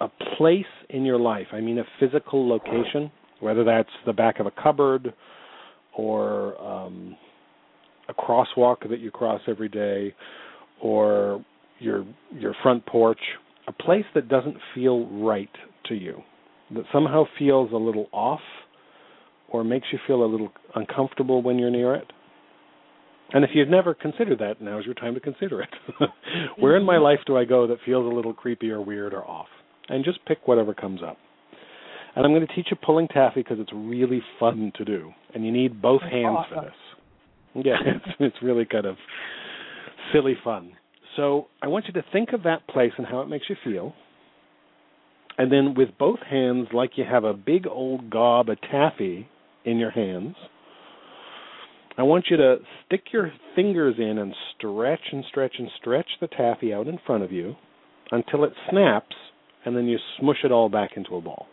[0.02, 0.08] a
[0.38, 1.48] place in your life.
[1.52, 3.12] I mean a physical location,
[3.42, 5.14] whether that's the back of a cupboard
[6.00, 7.16] or um
[8.08, 10.14] a crosswalk that you cross every day
[10.82, 11.44] or
[11.80, 13.20] your your front porch,
[13.68, 15.50] a place that doesn't feel right
[15.86, 16.22] to you.
[16.72, 18.42] That somehow feels a little off
[19.50, 22.12] or makes you feel a little uncomfortable when you're near it.
[23.32, 25.70] And if you've never considered that, now's your time to consider it.
[26.60, 29.24] Where in my life do I go that feels a little creepy or weird or
[29.24, 29.48] off?
[29.88, 31.18] And just pick whatever comes up.
[32.16, 35.46] And I'm going to teach you pulling taffy because it's really fun to do, and
[35.46, 37.66] you need both That's hands for this.
[37.66, 38.96] Yeah, it's it's really kind of
[40.14, 40.74] silly fun.
[41.16, 43.94] So I want you to think of that place and how it makes you feel.
[45.38, 49.28] And then with both hands, like you have a big old gob of taffy
[49.66, 50.36] in your hands,
[51.98, 56.28] I want you to stick your fingers in and stretch and stretch and stretch the
[56.28, 57.56] taffy out in front of you
[58.12, 59.16] until it snaps,
[59.66, 61.48] and then you smush it all back into a ball.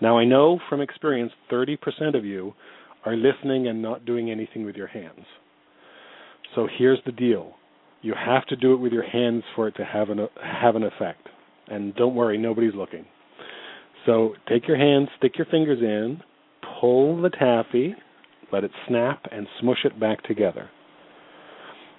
[0.00, 2.54] Now, I know from experience 30% of you
[3.04, 5.24] are listening and not doing anything with your hands.
[6.54, 7.54] So here's the deal
[8.02, 10.82] you have to do it with your hands for it to have an, have an
[10.82, 11.28] effect.
[11.68, 13.06] And don't worry, nobody's looking.
[14.06, 16.20] So take your hands, stick your fingers in,
[16.80, 17.94] pull the taffy,
[18.52, 20.68] let it snap, and smush it back together.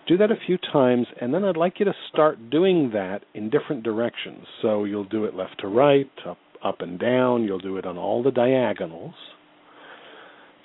[0.07, 3.49] Do that a few times, and then I'd like you to start doing that in
[3.49, 4.45] different directions.
[4.61, 7.97] So you'll do it left to right, up, up and down, you'll do it on
[7.97, 9.13] all the diagonals,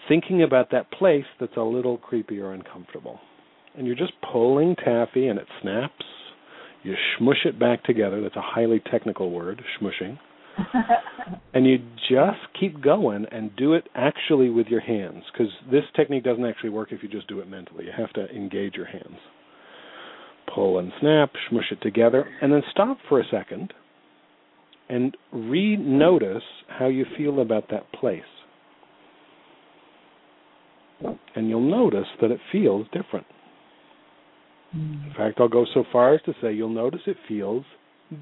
[0.08, 3.20] thinking about that place that's a little creepy or uncomfortable.
[3.76, 6.04] And you're just pulling taffy, and it snaps.
[6.82, 8.20] You smush it back together.
[8.20, 10.18] That's a highly technical word, smushing
[11.54, 11.78] and you
[12.08, 16.70] just keep going and do it actually with your hands because this technique doesn't actually
[16.70, 17.84] work if you just do it mentally.
[17.84, 19.18] You have to engage your hands.
[20.54, 23.72] Pull and snap, smush it together, and then stop for a second
[24.88, 28.22] and re notice how you feel about that place.
[31.36, 33.26] And you'll notice that it feels different.
[34.72, 35.06] Hmm.
[35.06, 37.64] In fact, I'll go so far as to say you'll notice it feels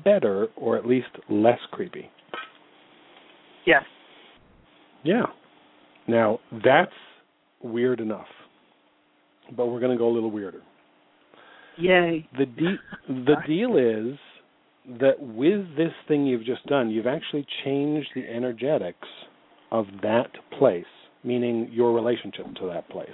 [0.04, 2.10] better or at least less creepy.
[3.66, 3.82] Yes.
[5.04, 5.26] Yeah.
[6.06, 6.92] Now, that's
[7.62, 8.26] weird enough.
[9.56, 10.62] But we're going to go a little weirder.
[11.78, 12.28] Yay.
[12.36, 14.18] The de- the deal is
[15.00, 19.08] that with this thing you've just done, you've actually changed the energetics
[19.70, 20.84] of that place,
[21.24, 23.08] meaning your relationship to that place.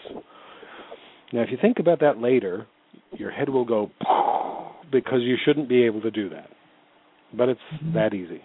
[1.33, 2.67] Now, if you think about that later,
[3.13, 3.91] your head will go
[4.93, 6.51] because you shouldn't be able to do that.
[7.37, 7.95] But it's mm-hmm.
[7.95, 8.43] that easy.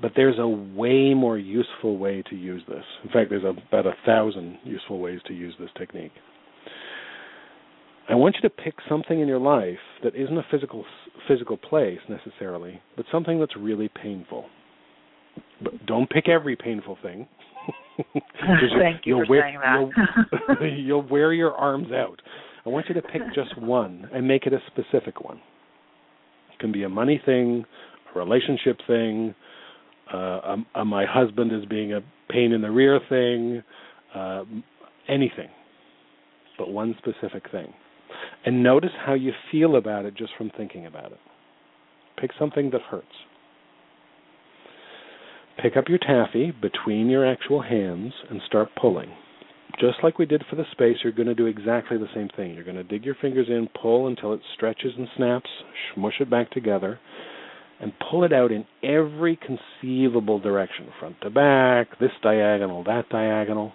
[0.00, 2.84] But there's a way more useful way to use this.
[3.04, 6.12] In fact, there's about a thousand useful ways to use this technique.
[8.08, 10.84] I want you to pick something in your life that isn't a physical
[11.28, 14.46] physical place necessarily, but something that's really painful.
[15.62, 17.28] But don't pick every painful thing.
[18.14, 20.58] Thank you you'll for wear, saying that.
[20.60, 22.20] You'll, you'll wear your arms out.
[22.66, 25.36] I want you to pick just one and make it a specific one.
[26.52, 27.64] It can be a money thing,
[28.14, 29.34] a relationship thing,
[30.12, 33.62] uh, a, a my husband is being a pain in the rear thing,
[34.14, 34.44] uh,
[35.08, 35.48] anything,
[36.58, 37.72] but one specific thing.
[38.44, 41.18] And notice how you feel about it just from thinking about it.
[42.20, 43.06] Pick something that hurts.
[45.60, 49.10] Pick up your taffy between your actual hands and start pulling.
[49.80, 52.54] Just like we did for the space, you're going to do exactly the same thing.
[52.54, 55.48] You're going to dig your fingers in, pull until it stretches and snaps,
[55.94, 56.98] smush it back together,
[57.80, 63.72] and pull it out in every conceivable direction front to back, this diagonal, that diagonal.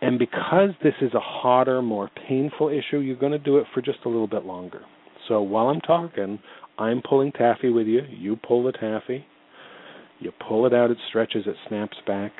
[0.00, 3.80] And because this is a hotter, more painful issue, you're going to do it for
[3.80, 4.82] just a little bit longer.
[5.28, 6.38] So while I'm talking,
[6.78, 8.02] I'm pulling taffy with you.
[8.10, 9.24] You pull the taffy.
[10.18, 12.32] You pull it out, it stretches, it snaps back.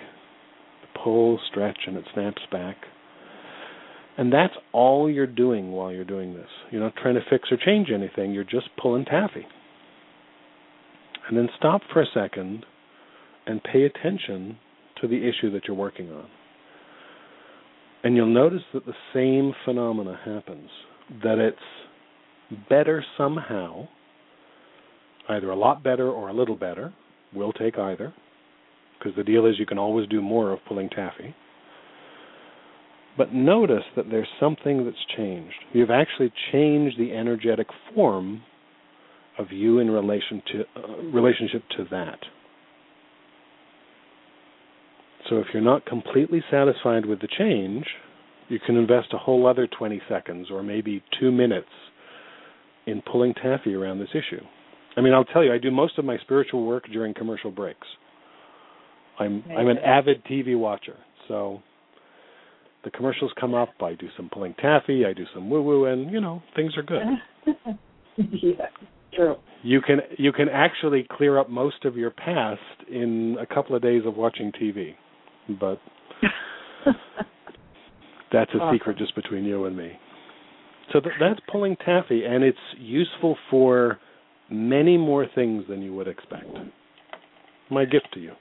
[1.03, 2.77] Pull, stretch, and it snaps back.
[4.19, 6.49] And that's all you're doing while you're doing this.
[6.71, 9.47] You're not trying to fix or change anything, you're just pulling taffy.
[11.29, 12.65] And then stop for a second
[13.47, 14.59] and pay attention
[15.01, 16.27] to the issue that you're working on.
[18.07, 20.71] And you'll notice that the same phenomena happens.
[21.23, 21.59] that it's
[22.69, 23.89] better somehow,
[25.29, 26.93] either a lot better or a little better.
[27.35, 28.15] We'll take either,
[28.97, 31.35] because the deal is you can always do more of pulling taffy.
[33.19, 35.57] But notice that there's something that's changed.
[35.73, 38.43] You've actually changed the energetic form
[39.37, 42.19] of you in relation to uh, relationship to that.
[45.29, 47.85] So if you're not completely satisfied with the change,
[48.49, 51.69] you can invest a whole other 20 seconds or maybe 2 minutes
[52.87, 54.43] in pulling taffy around this issue.
[54.97, 57.87] I mean, I'll tell you, I do most of my spiritual work during commercial breaks.
[59.19, 60.97] I'm I'm an avid TV watcher,
[61.27, 61.63] so
[62.85, 66.11] the commercials come up, I do some pulling taffy, I do some woo woo, and
[66.11, 67.03] you know things are good.
[68.17, 68.67] yeah,
[69.15, 69.37] true.
[69.63, 72.61] You can you can actually clear up most of your past
[72.91, 74.95] in a couple of days of watching TV,
[75.49, 75.81] but
[78.33, 78.77] that's a awesome.
[78.77, 79.93] secret just between you and me.
[80.93, 83.99] So th- that's pulling taffy, and it's useful for
[84.51, 86.47] many more things than you would expect.
[87.71, 88.33] My gift to you.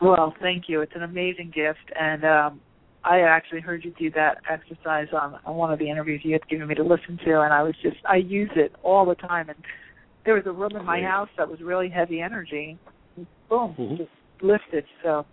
[0.00, 0.80] Well, thank you.
[0.80, 2.60] It's an amazing gift, and um,
[3.04, 6.46] I actually heard you do that exercise on, on one of the interviews you had
[6.48, 9.48] given me to listen to, and I was just I use it all the time.
[9.48, 9.58] And
[10.24, 12.78] there was a room in my house that was really heavy energy.
[13.48, 13.96] Boom, mm-hmm.
[13.96, 14.10] just
[14.42, 14.84] lifted.
[15.02, 15.24] So,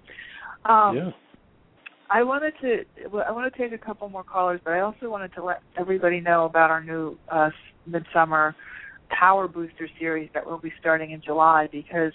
[0.66, 1.12] um, yeah.
[2.10, 2.84] I wanted to
[3.26, 6.20] I want to take a couple more callers, but I also wanted to let everybody
[6.20, 7.50] know about our new uh,
[7.86, 8.56] midsummer
[9.10, 12.12] power booster series that will be starting in July because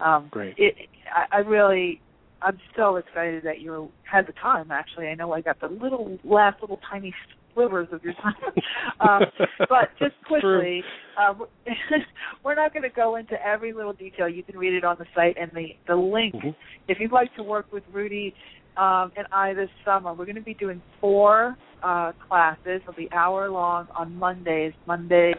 [0.00, 0.54] um, Great.
[0.56, 0.74] It,
[1.14, 2.00] I, I really
[2.40, 4.70] I'm so excited that you had the time.
[4.70, 7.14] Actually, I know I got the little last little tiny
[7.58, 8.34] slivers of your time.
[9.00, 9.22] um,
[9.68, 10.82] but just quickly,
[11.18, 11.34] uh,
[12.44, 14.28] we're not going to go into every little detail.
[14.28, 16.34] You can read it on the site and the the link.
[16.34, 16.50] Mm-hmm.
[16.88, 18.34] If you'd like to work with Rudy
[18.76, 22.80] um, and I this summer, we're going to be doing four uh, classes.
[22.82, 24.72] It'll be hour long on Mondays.
[24.86, 25.34] Monday,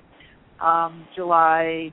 [0.61, 1.91] um, July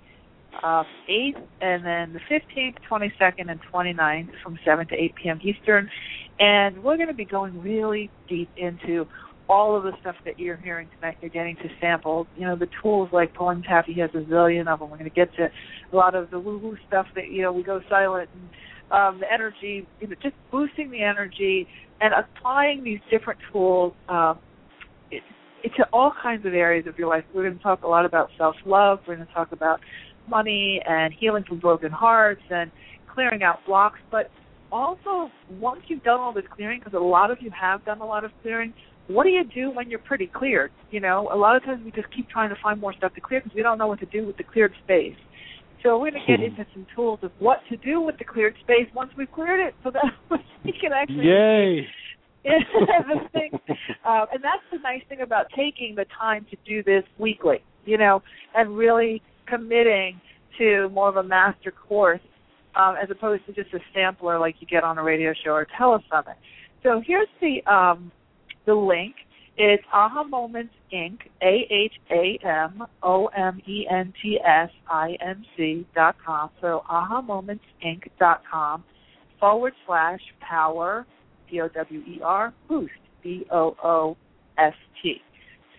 [0.62, 5.40] uh, 8th, and then the 15th, 22nd, and 29th from 7 to 8 p.m.
[5.42, 5.90] Eastern.
[6.38, 9.06] And we're going to be going really deep into
[9.48, 11.18] all of the stuff that you're hearing tonight.
[11.20, 14.80] You're getting to sample, you know, the tools like pulling taffy has a zillion of
[14.80, 14.90] them.
[14.90, 15.50] We're going to get to
[15.92, 18.48] a lot of the woo-woo stuff that, you know, we go silent and
[18.90, 21.68] um, the energy, you know, just boosting the energy
[22.00, 24.34] and applying these different tools uh,
[25.10, 25.22] it,
[25.76, 27.24] to all kinds of areas of your life.
[27.34, 29.00] We're going to talk a lot about self-love.
[29.06, 29.80] We're going to talk about
[30.28, 32.70] money and healing from broken hearts and
[33.12, 33.98] clearing out blocks.
[34.10, 34.30] But
[34.70, 38.06] also, once you've done all this clearing, because a lot of you have done a
[38.06, 38.74] lot of clearing,
[39.08, 40.72] what do you do when you're pretty cleared?
[40.90, 43.20] You know, a lot of times we just keep trying to find more stuff to
[43.20, 45.16] clear because we don't know what to do with the cleared space.
[45.82, 46.46] So we're going to get hmm.
[46.46, 49.74] into some tools of what to do with the cleared space once we've cleared it,
[49.84, 50.04] so that
[50.64, 51.26] we can actually.
[51.26, 51.86] Yay!
[53.32, 53.50] thing,
[54.04, 57.98] uh, and that's the nice thing about taking the time to do this weekly, you
[57.98, 58.22] know,
[58.54, 60.20] and really committing
[60.58, 62.20] to more of a master course
[62.76, 65.66] um, as opposed to just a sampler like you get on a radio show or
[65.78, 66.36] telesummit.
[66.82, 68.12] So here's the um,
[68.66, 69.14] the link.
[69.56, 71.18] It's Aha Moments Inc.
[71.42, 76.50] A H A M O M E N T S I N C dot com.
[76.60, 78.02] So Aha Moments Inc.
[78.18, 78.84] dot com
[79.40, 81.06] forward slash power
[81.48, 82.92] P O W E R boost
[83.22, 84.16] B O O
[84.58, 85.16] S T.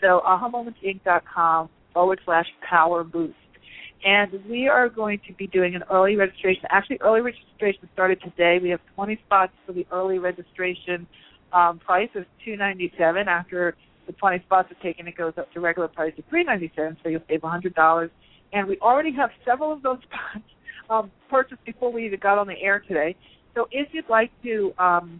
[0.02, 1.04] So Aha Moments Inc.
[1.04, 3.36] dot com forward slash power boost
[4.06, 6.64] and we are going to be doing an early registration.
[6.70, 8.60] Actually, early registration started today.
[8.62, 11.08] We have 20 spots for the early registration
[11.54, 13.28] um, price of 297.
[13.28, 13.76] After
[14.06, 16.98] the 20 spots are taken, it goes up to regular price of 397.
[17.04, 18.10] So you'll save $100.
[18.54, 20.45] And we already have several of those spots
[20.89, 23.16] um, purchased before we even got on the air today.
[23.56, 25.20] So if you'd like to um,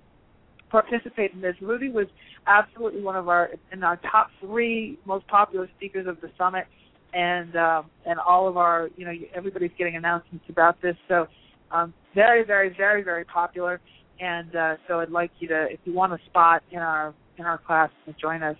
[0.70, 2.08] participate in this, Rudy was
[2.46, 6.66] absolutely one of our in our top three most popular speakers of the summit
[7.14, 10.96] and um, and all of our you know everybody's getting announcements about this.
[11.08, 11.28] So
[11.72, 13.82] um, very very very very popular.
[14.20, 17.46] And uh, so I'd like you to if you want a spot in our in
[17.46, 18.58] our class to join us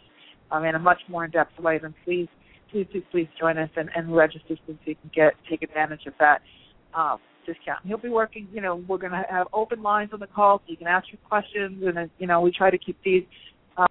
[0.52, 2.28] um, in a much more in depth way, then please
[2.72, 6.14] please please please join us and, and register so you can get take advantage of
[6.20, 6.42] that.
[6.94, 7.80] Um, discount.
[7.86, 10.64] He'll be working, you know, we're going to have open lines on the call so
[10.68, 13.24] you can ask your questions and, you know, we try to keep these
[13.78, 13.88] um,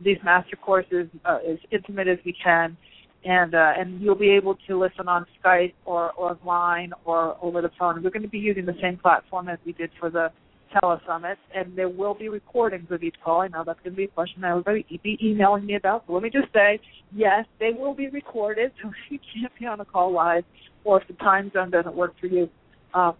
[0.00, 2.76] these master courses uh, as intimate as we can
[3.24, 7.60] and uh, and you'll be able to listen on Skype or, or online or over
[7.60, 8.02] the phone.
[8.02, 10.30] We're going to be using the same platform as we did for the
[10.74, 13.42] telesummit, and there will be recordings of each call.
[13.42, 16.04] I know that's going to be a question that everybody be emailing me about.
[16.06, 16.80] So let me just say,
[17.14, 18.72] yes, they will be recorded.
[18.82, 20.44] So if you can't be on a call live,
[20.84, 22.48] or if the time zone doesn't work for you,
[22.94, 23.12] uh,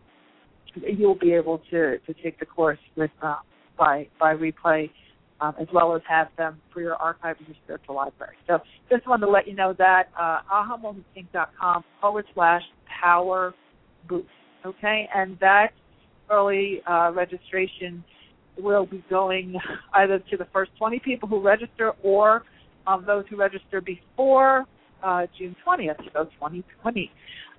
[0.75, 3.37] you'll be able to to take the course with uh,
[3.79, 4.91] by by replay
[5.41, 8.35] um, as well as have them for your archive in your spiritual library.
[8.47, 8.59] So
[8.91, 12.63] just wanted to let you know that uh, ahamomentsinc.com forward slash
[13.03, 13.55] power
[14.09, 14.29] boost.
[14.67, 15.69] Okay, and that
[16.31, 18.05] early uh, registration
[18.59, 19.57] will be going
[19.95, 22.45] either to the first 20 people who register or
[22.87, 24.65] um, those who register before
[25.03, 27.11] uh, June 20th, so 2020.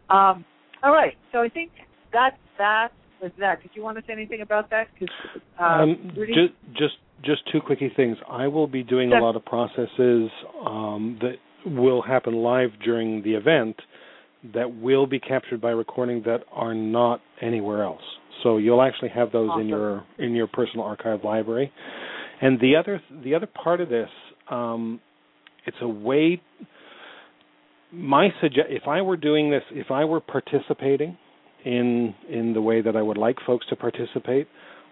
[0.10, 0.44] Um,
[0.84, 1.72] all right, so I think
[2.12, 2.90] that that
[3.22, 3.62] was that.
[3.62, 4.88] Did you want to say anything about that?
[5.60, 8.18] Uh, um, just just just two quickie things.
[8.30, 10.30] I will be doing a lot of processes
[10.66, 13.76] um, that will happen live during the event
[14.54, 18.02] that will be captured by recording that are not anywhere else.
[18.44, 19.62] So you'll actually have those awesome.
[19.62, 21.72] in your in your personal archive library.
[22.42, 24.10] And the other the other part of this,
[24.50, 25.00] um,
[25.66, 26.42] it's a way.
[27.92, 31.18] My suggest if I were doing this, if I were participating
[31.66, 34.48] in in the way that I would like folks to participate,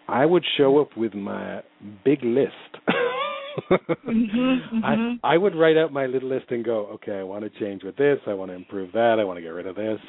[0.08, 1.62] I would show up with my
[2.04, 2.54] big list.
[3.72, 4.86] mm-hmm, mm-hmm.
[5.24, 7.84] I I would write out my little list and go, okay, I want to change
[7.84, 10.00] with this, I want to improve that, I want to get rid of this.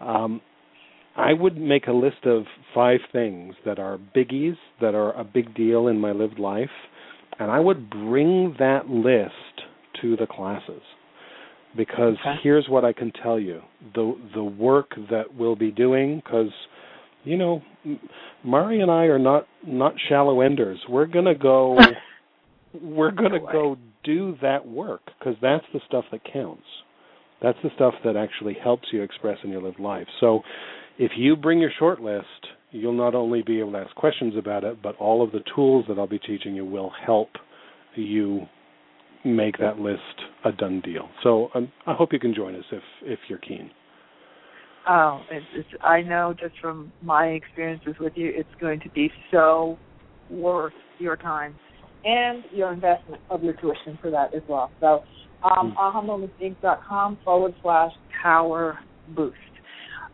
[0.00, 0.40] Um,
[1.18, 5.54] I would make a list of five things that are biggies, that are a big
[5.54, 6.70] deal in my lived life,
[7.40, 9.32] and I would bring that list
[10.00, 10.82] to the classes.
[11.76, 12.36] Because okay.
[12.42, 13.60] here's what I can tell you:
[13.94, 16.50] the the work that we'll be doing, because
[17.24, 17.62] you know,
[18.44, 20.78] Mari and I are not not shallow enders.
[20.88, 21.78] We're gonna go,
[22.82, 26.64] we're gonna go do that work because that's the stuff that counts.
[27.42, 30.06] That's the stuff that actually helps you express in your lived life.
[30.20, 30.42] So
[30.98, 32.26] if you bring your short list,
[32.70, 35.84] you'll not only be able to ask questions about it, but all of the tools
[35.88, 37.30] that I'll be teaching you will help
[37.94, 38.42] you
[39.24, 40.00] make that list
[40.44, 41.08] a done deal.
[41.22, 43.70] So um, I hope you can join us if if you're keen.
[44.88, 49.10] Oh, it's, it's, I know just from my experiences with you, it's going to be
[49.30, 49.76] so
[50.30, 51.54] worth your time
[52.04, 54.70] and your investment of your tuition for that as well.
[54.80, 55.02] So,
[55.44, 55.76] um, mm.
[55.76, 57.92] ahamomentsinc.com forward slash
[58.22, 58.78] power
[59.14, 59.36] boost.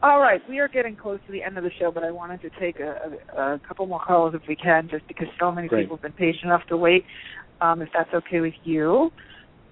[0.03, 2.42] All right, we are getting close to the end of the show, but I wanted
[2.42, 5.68] to take a, a, a couple more calls if we can, just because so many
[5.68, 5.84] Great.
[5.84, 7.05] people have been patient enough to wait.
[7.61, 9.11] Um, if that's okay with you.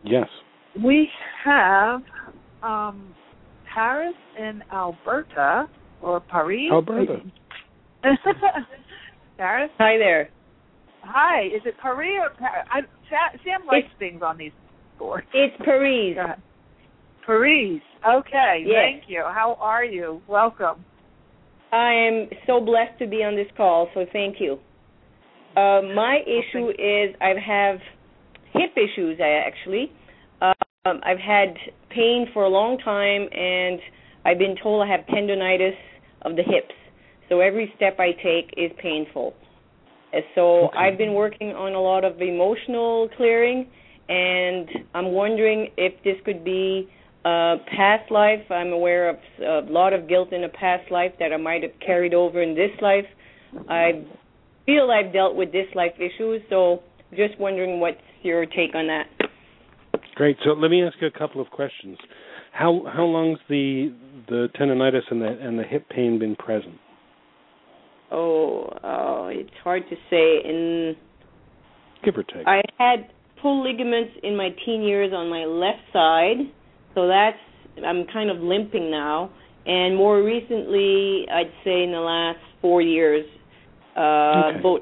[0.05, 0.29] Yes.
[0.83, 1.09] We
[1.45, 2.01] have
[2.63, 3.15] um,
[3.75, 5.69] Paris in Alberta
[6.01, 6.71] or Paris.
[6.71, 7.19] Alberta.
[9.37, 9.71] Paris.
[9.79, 10.31] Hi there.
[11.03, 11.47] Hi.
[11.47, 12.67] Is it Paris or Paris?
[12.73, 12.81] I,
[13.45, 14.53] Sam likes it's, things on these
[14.99, 15.27] boards.
[15.35, 16.17] It's Paris.
[17.25, 17.81] Paris.
[18.09, 18.65] Okay.
[18.67, 18.75] Yes.
[18.75, 19.23] Thank you.
[19.25, 20.21] How are you?
[20.29, 20.85] Welcome.
[21.73, 24.59] I am so blessed to be on this call, so thank you.
[25.57, 27.79] Uh, my issue is I have
[28.53, 29.91] hip issues, actually.
[30.41, 31.55] Um, I've had
[31.91, 33.81] pain for a long time, and
[34.25, 35.77] I've been told I have tendonitis
[36.23, 36.75] of the hips.
[37.29, 39.35] So every step I take is painful.
[40.35, 40.79] So okay.
[40.79, 43.67] I've been working on a lot of emotional clearing,
[44.09, 46.91] and I'm wondering if this could be
[47.25, 48.51] a past life.
[48.51, 51.73] I'm aware of a lot of guilt in a past life that I might have
[51.85, 53.07] carried over in this life.
[53.69, 54.05] I
[54.67, 56.83] feel I've dealt with this life issues, so
[57.17, 59.07] just wondering what's your take on that.
[60.15, 60.37] Great.
[60.45, 61.99] So let me ask you a couple of questions.
[62.53, 63.95] How how long's the
[64.29, 66.75] the tendonitis and the and the hip pain been present?
[68.11, 70.43] Oh, oh, it's hard to say.
[70.45, 70.95] In
[72.05, 72.47] give or take.
[72.47, 73.11] I had
[73.41, 76.53] pulled ligaments in my teen years on my left side,
[76.95, 77.39] so that's
[77.85, 79.31] I'm kind of limping now.
[79.65, 83.25] And more recently, I'd say in the last four years,
[83.97, 84.61] uh, okay.
[84.63, 84.81] both.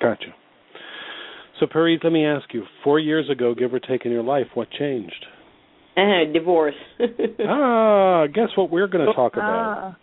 [0.00, 0.34] Gotcha.
[1.60, 4.46] So, Paris, let me ask you: four years ago, give or take, in your life,
[4.54, 5.26] what changed?
[5.96, 6.74] Uh, divorce.
[7.46, 9.96] ah, guess what we're going to talk about?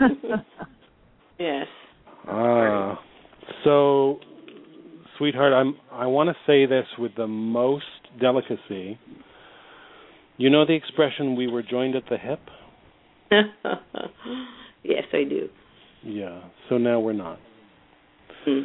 [0.00, 0.42] Ah.
[1.38, 1.66] yes.
[2.26, 2.98] Ah,
[3.64, 4.18] so,
[5.18, 5.76] sweetheart, I'm.
[5.92, 7.84] I want to say this with the most
[8.20, 8.98] delicacy.
[10.36, 12.40] You know the expression "we were joined at the hip."
[14.82, 15.48] yes, I do.
[16.02, 16.42] Yeah.
[16.68, 17.38] So now we're not.
[18.44, 18.60] Hmm.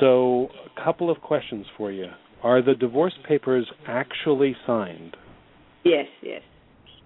[0.00, 2.06] So, a couple of questions for you.
[2.42, 5.16] Are the divorce papers actually signed?
[5.84, 6.42] Yes, yes.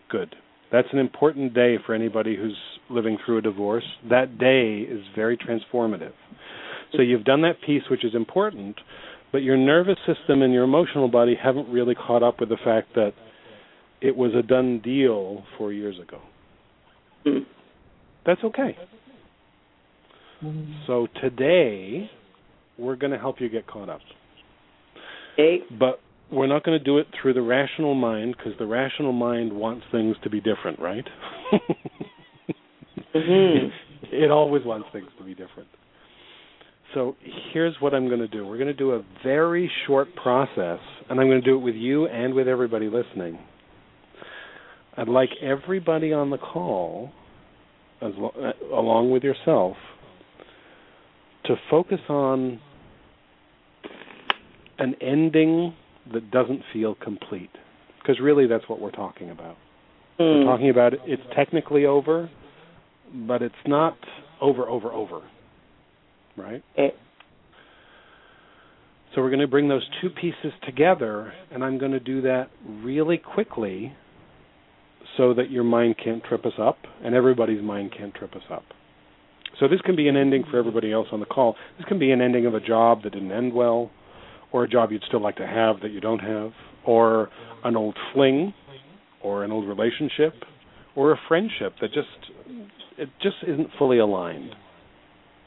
[0.08, 0.34] Good.
[0.72, 2.56] That's an important day for anybody who's
[2.90, 3.84] living through a divorce.
[4.08, 6.12] That day is very transformative.
[6.94, 8.76] So, you've done that piece, which is important,
[9.32, 12.94] but your nervous system and your emotional body haven't really caught up with the fact
[12.94, 13.12] that
[14.00, 16.20] it was a done deal four years ago.
[17.26, 17.46] Mm.
[18.24, 18.76] That's okay.
[20.86, 22.08] So today,
[22.78, 24.00] we're going to help you get caught up.
[25.34, 25.58] Okay.
[25.78, 26.00] But
[26.30, 29.84] we're not going to do it through the rational mind because the rational mind wants
[29.90, 31.04] things to be different, right?
[33.14, 33.68] mm-hmm.
[34.12, 35.68] it always wants things to be different.
[36.94, 37.16] So
[37.52, 38.46] here's what I'm going to do.
[38.46, 40.78] We're going to do a very short process,
[41.08, 43.38] and I'm going to do it with you and with everybody listening.
[44.96, 47.10] I'd like everybody on the call,
[48.00, 49.76] as lo- uh, along with yourself,
[51.44, 52.58] to focus on
[54.78, 55.74] an ending
[56.12, 57.50] that doesn't feel complete.
[58.00, 59.56] Because really, that's what we're talking about.
[60.18, 60.20] Mm.
[60.20, 60.46] We're hmm.
[60.46, 62.30] talking about it, it's technically over,
[63.26, 63.98] but it's not
[64.40, 65.20] over, over, over
[66.38, 66.62] right?
[66.76, 66.94] It,
[69.14, 72.48] so we're going to bring those two pieces together, and I'm going to do that
[72.66, 73.92] really quickly
[75.16, 78.64] so that your mind can't trip us up and everybody's mind can't trip us up.
[79.58, 81.56] So this can be an ending for everybody else on the call.
[81.78, 83.90] This can be an ending of a job that didn't end well,
[84.52, 86.52] or a job you'd still like to have that you don't have,
[86.86, 87.28] or
[87.64, 88.54] an old fling,
[89.22, 90.34] or an old relationship,
[90.94, 92.08] or a friendship that just
[92.98, 94.54] it just isn't fully aligned.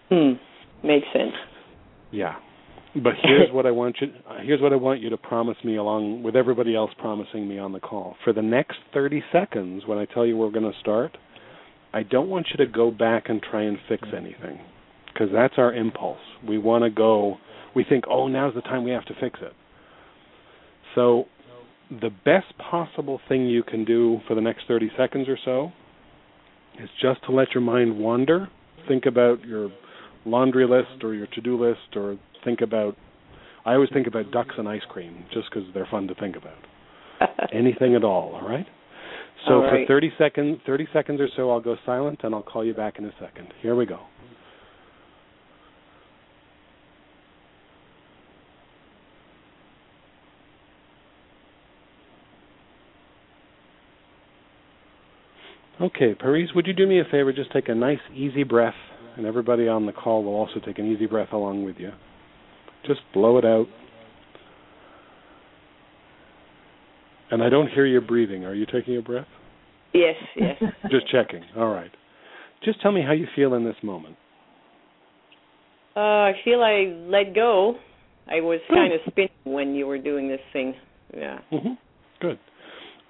[0.10, 0.32] Hmm.
[0.84, 1.34] Makes sense.
[2.12, 2.36] Yeah.
[2.96, 4.08] But here's what I want you
[4.44, 7.72] here's what I want you to promise me along with everybody else promising me on
[7.72, 8.16] the call.
[8.24, 11.18] For the next 30 seconds when I tell you we're going to start,
[11.94, 14.60] I don't want you to go back and try and fix anything
[15.14, 16.20] because that's our impulse.
[16.48, 17.38] We want to go
[17.74, 19.54] we think, "Oh, now's the time we have to fix it."
[20.96, 21.26] So,
[21.90, 25.72] the best possible thing you can do for the next 30 seconds or so
[26.82, 28.50] is just to let your mind wander,
[28.88, 29.72] think about your
[30.26, 32.96] laundry list or your to-do list or think about
[33.66, 36.58] I always think about ducks and ice cream just because they're fun to think about.
[37.54, 38.66] Anything at all, all right?
[39.48, 39.88] So all right.
[39.88, 42.98] for 30 seconds, 30 seconds or so, I'll go silent and I'll call you back
[42.98, 43.54] in a second.
[43.62, 44.00] Here we go.
[55.80, 57.34] Okay, Paris, would you do me a favor?
[57.34, 58.76] Just take a nice, easy breath
[59.18, 61.92] and everybody on the call will also take an easy breath along with you.
[62.86, 63.68] Just blow it out.
[67.30, 68.46] And I don't hear you breathing.
[68.46, 69.28] Are you taking a breath?
[69.94, 70.62] Yes, yes.
[70.92, 71.44] Just checking.
[71.56, 71.92] All right.
[72.64, 74.16] Just tell me how you feel in this moment.
[75.96, 77.76] Uh, I feel I let go.
[78.28, 80.74] I was kind of spinning when you were doing this thing.
[81.16, 81.40] Yeah.
[81.52, 81.74] Mm-hmm.
[82.22, 82.40] Good.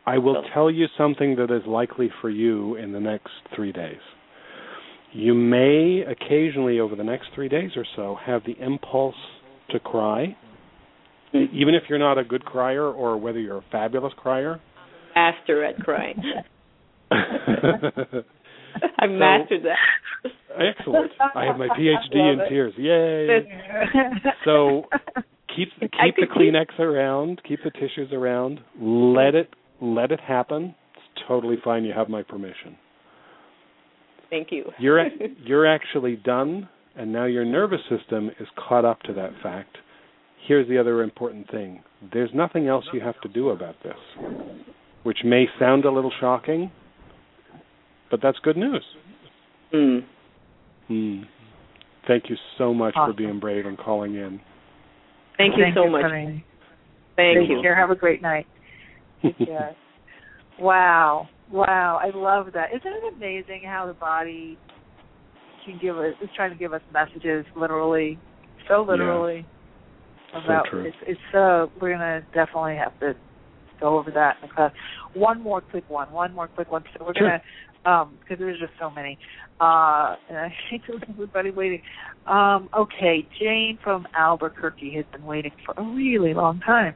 [0.06, 0.54] I will so.
[0.54, 4.00] tell you something that is likely for you in the next three days.
[5.14, 9.16] You may occasionally, over the next three days or so, have the impulse
[9.72, 10.36] to cry,
[11.34, 14.60] even if you're not a good crier or whether you're a fabulous crier.
[15.16, 16.22] Master at crying.
[17.12, 17.24] I've
[19.02, 20.32] so, mastered that.
[20.58, 21.12] Excellent.
[21.36, 22.50] I have my PhD in it.
[22.50, 22.74] tears.
[22.78, 23.46] Yay.
[24.46, 24.86] so
[25.56, 28.60] keep keep the Kleenex around, keep the tissues around.
[28.80, 29.50] Let it
[29.82, 30.76] let it happen.
[30.96, 31.84] It's totally fine.
[31.84, 32.78] You have my permission.
[34.32, 34.72] Thank you.
[34.80, 35.06] you're
[35.44, 39.78] you're actually done, and now your nervous system is caught up to that fact.
[40.48, 44.26] Here's the other important thing: there's nothing else you have to do about this,
[45.04, 46.72] which may sound a little shocking,
[48.10, 48.84] but that's good news.
[49.72, 50.00] Hmm.
[50.88, 51.22] Hmm.
[52.08, 53.14] Thank you so much awesome.
[53.14, 54.42] for being brave and calling in.
[55.38, 56.02] Thank you Thank so you much.
[56.04, 56.44] Thank,
[57.16, 57.60] Thank you.
[57.62, 57.76] Care.
[57.76, 58.48] Have a great night.
[59.22, 59.76] Take care.
[60.60, 61.30] wow.
[61.52, 62.70] Wow, I love that.
[62.70, 64.58] Isn't it amazing how the body
[65.66, 68.18] can give us is trying to give us messages literally,
[68.68, 69.46] so literally
[70.34, 70.44] yeah.
[70.44, 73.14] about so it's it's so we're gonna definitely have to
[73.80, 74.72] go over that in the class.
[75.14, 76.84] One more quick one, one more quick one.
[76.98, 77.40] So we're sure.
[77.86, 79.18] gonna um because there's just so many.
[79.60, 81.82] Uh and I hate to leave everybody waiting.
[82.28, 86.96] Um, okay, Jane from Albuquerque has been waiting for a really long time.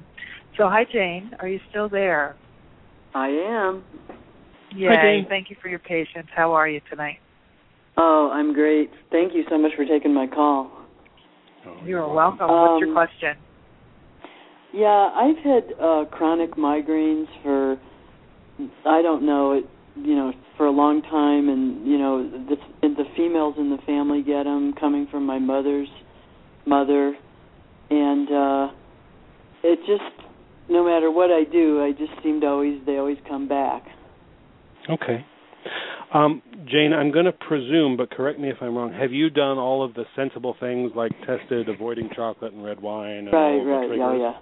[0.57, 2.35] So hi Jane, are you still there?
[3.13, 3.83] I am.
[4.73, 5.25] Yay.
[5.29, 6.27] Thank you for your patience.
[6.35, 7.17] How are you tonight?
[7.97, 8.91] Oh, I'm great.
[9.11, 10.71] Thank you so much for taking my call.
[11.65, 12.49] Oh, you're welcome.
[12.49, 13.37] Um, What's your um, question?
[14.73, 17.77] Yeah, I've had uh chronic migraines for
[18.85, 19.63] I don't know, it
[19.95, 24.21] you know, for a long time and you know, the the females in the family
[24.21, 25.87] get them coming from my mother's
[26.65, 27.15] mother
[27.89, 28.73] and uh
[29.63, 30.27] it just
[30.69, 33.83] no matter what I do, I just seem to always they always come back.
[34.89, 35.25] Okay.
[36.13, 38.93] Um, Jane, I'm going to presume, but correct me if I'm wrong.
[38.93, 43.27] Have you done all of the sensible things like tested avoiding chocolate and red wine?
[43.27, 44.39] And right, right, oh yeah.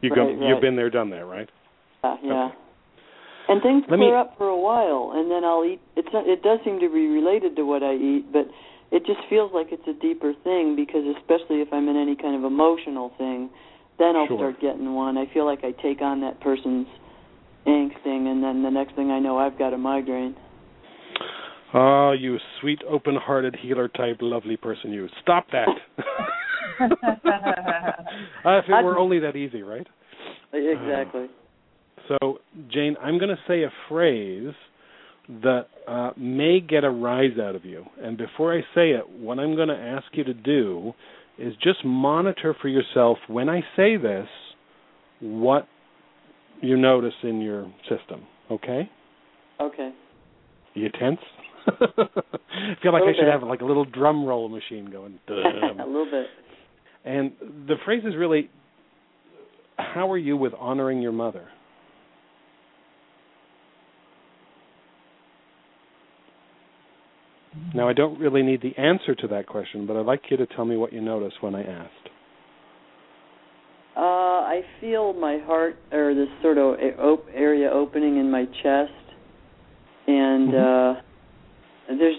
[0.00, 0.48] You've, right, gone, right.
[0.48, 1.48] you've been there, done that, right?
[2.04, 2.44] Yeah, yeah.
[2.46, 2.54] Okay.
[3.48, 5.80] And things Let clear me, up for a while, and then I'll eat.
[5.96, 8.46] It's not, it does seem to be related to what I eat, but
[8.92, 12.36] it just feels like it's a deeper thing because especially if I'm in any kind
[12.36, 13.50] of emotional thing,
[13.98, 14.38] then I'll sure.
[14.38, 15.16] start getting one.
[15.16, 16.86] I feel like I take on that person's
[17.68, 20.34] angsting, and then the next thing I know, I've got a migraine.
[21.74, 25.08] Oh, you sweet, open-hearted healer type, lovely person, you.
[25.22, 25.68] Stop that.
[28.44, 29.86] Ah, if it were only that easy, right?
[30.52, 31.24] Exactly.
[31.24, 32.38] Uh, so,
[32.72, 34.54] Jane, I'm going to say a phrase
[35.42, 37.84] that uh, may get a rise out of you.
[38.00, 40.92] And before I say it, what I'm going to ask you to do
[41.38, 44.28] is just monitor for yourself when I say this
[45.20, 45.66] what
[46.60, 48.26] you notice in your system.
[48.50, 48.90] Okay?
[49.60, 49.92] Okay.
[50.74, 51.20] You tense?
[51.66, 51.70] I
[52.82, 55.18] feel like I should have like a little drum roll machine going.
[55.28, 56.26] a little bit.
[57.04, 57.32] And
[57.66, 58.50] the phrase is really,
[59.76, 61.48] how are you with honoring your mother?
[67.74, 70.46] Now, I don't really need the answer to that question, but I'd like you to
[70.46, 72.07] tell me what you noticed when I asked.
[73.98, 76.76] Uh, I feel my heart, or this sort of
[77.34, 78.92] area opening in my chest,
[80.06, 81.00] and mm-hmm.
[81.92, 82.16] uh, there's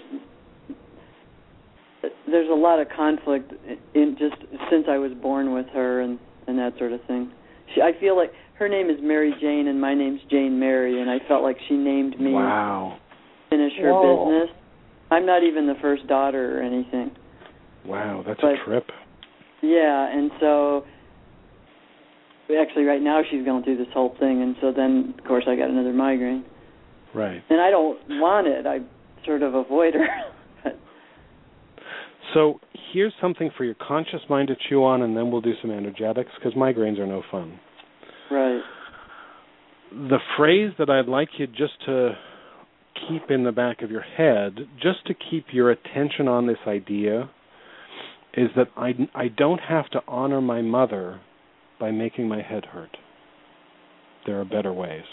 [2.30, 3.52] there's a lot of conflict
[3.94, 4.36] in just
[4.70, 7.32] since I was born with her and and that sort of thing.
[7.74, 11.10] She, I feel like her name is Mary Jane and my name's Jane Mary, and
[11.10, 12.32] I felt like she named me.
[12.32, 12.98] Wow.
[13.48, 14.26] Finish her Whoa.
[14.26, 14.56] business.
[15.10, 17.10] I'm not even the first daughter or anything.
[17.86, 18.90] Wow, that's But- a trip.
[19.62, 20.84] Yeah, and so
[22.56, 25.56] actually right now she's going through this whole thing, and so then of course I
[25.56, 26.44] got another migraine,
[27.14, 27.42] Right.
[27.50, 28.66] and I don't want it.
[28.66, 28.78] I
[29.26, 30.06] sort of avoid her.
[30.64, 30.78] but
[32.34, 32.60] So
[32.92, 36.30] here's something for your conscious mind to chew on, and then we'll do some energetics
[36.38, 37.58] because migraines are no fun.
[38.30, 38.60] right.
[39.92, 42.12] The phrase that I'd like you just to
[43.08, 47.28] keep in the back of your head, just to keep your attention on this idea,
[48.34, 51.20] is that I, I don't have to honor my mother
[51.80, 52.96] by making my head hurt.
[54.26, 55.04] There are better ways.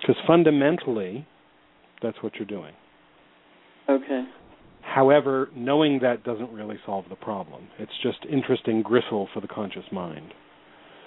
[0.00, 1.26] Because fundamentally,
[2.00, 2.72] that's what you're doing.
[3.90, 4.24] Okay.
[4.82, 7.68] However, knowing that doesn't really solve the problem.
[7.78, 10.32] It's just interesting gristle for the conscious mind.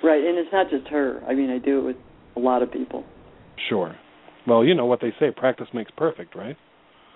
[0.04, 1.24] Right, and it's not just her.
[1.28, 1.96] I mean, I do it with
[2.36, 3.06] a lot of people.
[3.70, 3.96] Sure.
[4.48, 6.58] Well, you know what they say practice makes perfect, right?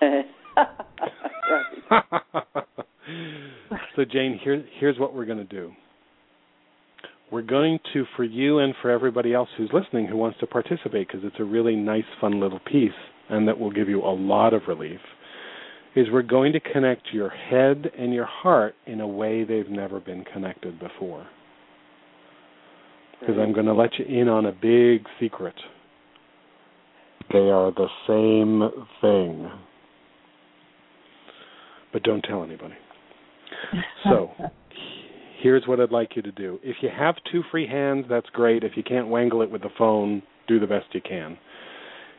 [1.90, 2.04] right.
[3.96, 5.72] so, Jane, here, here's what we're going to do.
[7.30, 11.08] We're going to, for you and for everybody else who's listening who wants to participate,
[11.08, 12.90] because it's a really nice, fun little piece,
[13.28, 15.00] and that will give you a lot of relief,
[15.96, 19.98] is we're going to connect your head and your heart in a way they've never
[19.98, 21.26] been connected before.
[23.18, 25.54] Because I'm going to let you in on a big secret.
[27.32, 29.50] They are the same thing.
[31.92, 32.74] But don't tell anybody.
[34.04, 34.30] So,
[35.42, 36.58] here's what I'd like you to do.
[36.62, 38.64] If you have two free hands, that's great.
[38.64, 41.38] If you can't wangle it with the phone, do the best you can.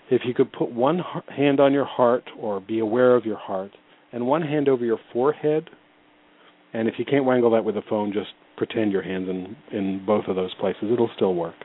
[0.09, 3.71] If you could put one hand on your heart or be aware of your heart,
[4.13, 5.69] and one hand over your forehead,
[6.73, 10.05] and if you can't wangle that with the phone, just pretend your hands in, in
[10.05, 10.85] both of those places.
[10.91, 11.55] It'll still work.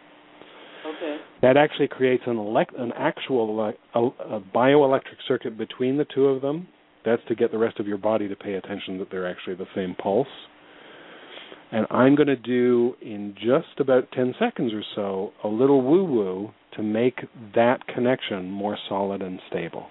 [0.87, 1.19] Okay.
[1.43, 6.27] That actually creates an elect, an actual ele- a, a bioelectric circuit between the two
[6.27, 6.67] of them.
[7.05, 9.67] That's to get the rest of your body to pay attention that they're actually the
[9.75, 10.29] same pulse.
[11.73, 16.05] And I'm going to do in just about 10 seconds or so a little woo
[16.05, 17.21] woo to make
[17.55, 19.87] that connection more solid and stable.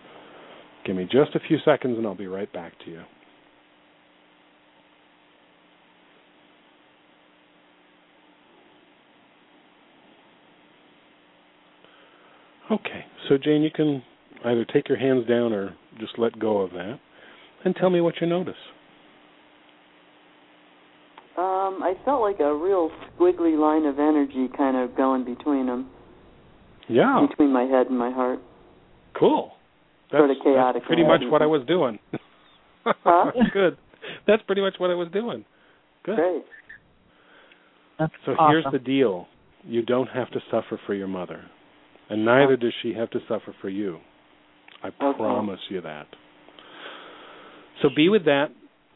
[0.85, 3.01] Give me just a few seconds and I'll be right back to you.
[12.69, 14.03] Okay, so Jane, you can
[14.45, 16.99] either take your hands down or just let go of that
[17.65, 18.53] and tell me what you notice.
[21.37, 25.89] Um, I felt like a real squiggly line of energy kind of going between them,
[26.89, 28.39] Yeah, between my head and my heart.
[29.17, 29.53] cool.
[30.11, 31.99] That's, Sort of chaotic that's pretty much what I was doing.
[32.83, 33.31] Huh?
[33.53, 33.77] Good.
[34.25, 35.45] That's pretty much what I was doing.
[36.03, 36.15] Good.
[36.15, 36.41] Great.
[37.99, 38.49] That's So awesome.
[38.49, 39.27] here's the deal.
[39.63, 41.43] You don't have to suffer for your mother.
[42.09, 43.99] And neither does she have to suffer for you.
[44.83, 45.15] I Okay.
[45.17, 46.07] promise you that.
[47.83, 48.47] So be with that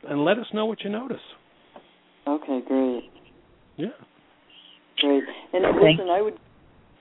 [0.09, 1.21] and let us know what you notice.
[2.27, 3.03] Okay, great.
[3.77, 3.87] Yeah.
[5.01, 5.23] Great.
[5.53, 6.35] And Thank- listen, I would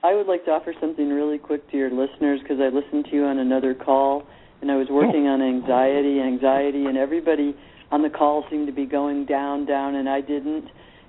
[0.03, 3.15] I would like to offer something really quick to your listeners because I listened to
[3.15, 4.23] you on another call
[4.61, 7.55] and I was working on anxiety, anxiety, and everybody
[7.91, 10.65] on the call seemed to be going down, down, and I didn't.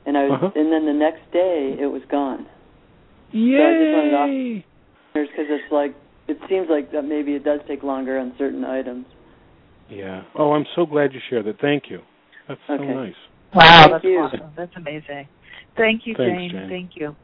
[0.06, 0.50] And I was, Uh-huh.
[0.54, 2.46] and then the next day it was gone.
[3.32, 3.58] Yay!
[3.58, 4.62] I just wanted to
[5.14, 5.94] Because it's like
[6.28, 9.04] it seems like that maybe it does take longer on certain items.
[9.90, 10.22] Yeah.
[10.34, 11.58] Oh, I'm so glad you shared that.
[11.60, 12.00] Thank you.
[12.48, 12.94] That's so Okay.
[12.94, 13.14] nice.
[13.54, 14.18] Wow, Thank that's you.
[14.18, 14.52] awesome.
[14.56, 15.28] That's amazing.
[15.76, 16.50] Thank you, Thanks, Jane.
[16.50, 16.68] Jane.
[16.68, 17.16] Thank you.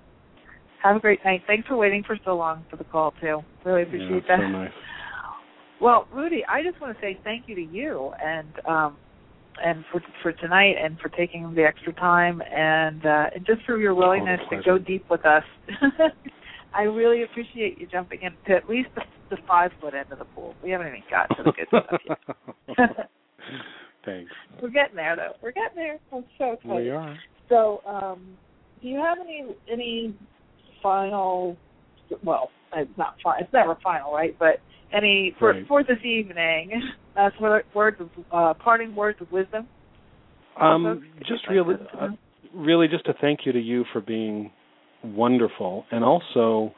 [0.83, 1.43] Have a great night.
[1.47, 3.41] Thanks for waiting for so long for the call too.
[3.65, 4.41] Really appreciate that's that.
[4.41, 4.71] so nice.
[5.81, 8.97] Well, Rudy, I just want to say thank you to you and um
[9.63, 13.79] and for for tonight and for taking the extra time and uh, and just for
[13.79, 15.43] your willingness oh, to go deep with us.
[16.75, 20.25] I really appreciate you jumping into at least the, the five foot end of the
[20.25, 20.55] pool.
[20.63, 22.01] We haven't even got to the good stuff
[22.79, 23.11] yet.
[24.05, 24.33] Thanks.
[24.61, 25.33] We're getting there though.
[25.43, 25.99] We're getting there.
[26.13, 26.85] I'm so excited.
[26.85, 27.17] We are.
[27.49, 28.37] So, um,
[28.81, 30.17] do you have any any
[30.83, 31.57] final?
[32.25, 33.41] Well, it's not final.
[33.43, 34.37] It's never final, right?
[34.39, 34.61] But
[34.93, 35.67] any for right.
[35.67, 36.83] for this evening?
[37.15, 37.29] Uh,
[37.75, 39.69] words of uh, parting words of wisdom.
[40.59, 42.09] Um, just really, uh,
[42.55, 44.51] really, just a thank you to you for being
[45.05, 46.73] wonderful, and also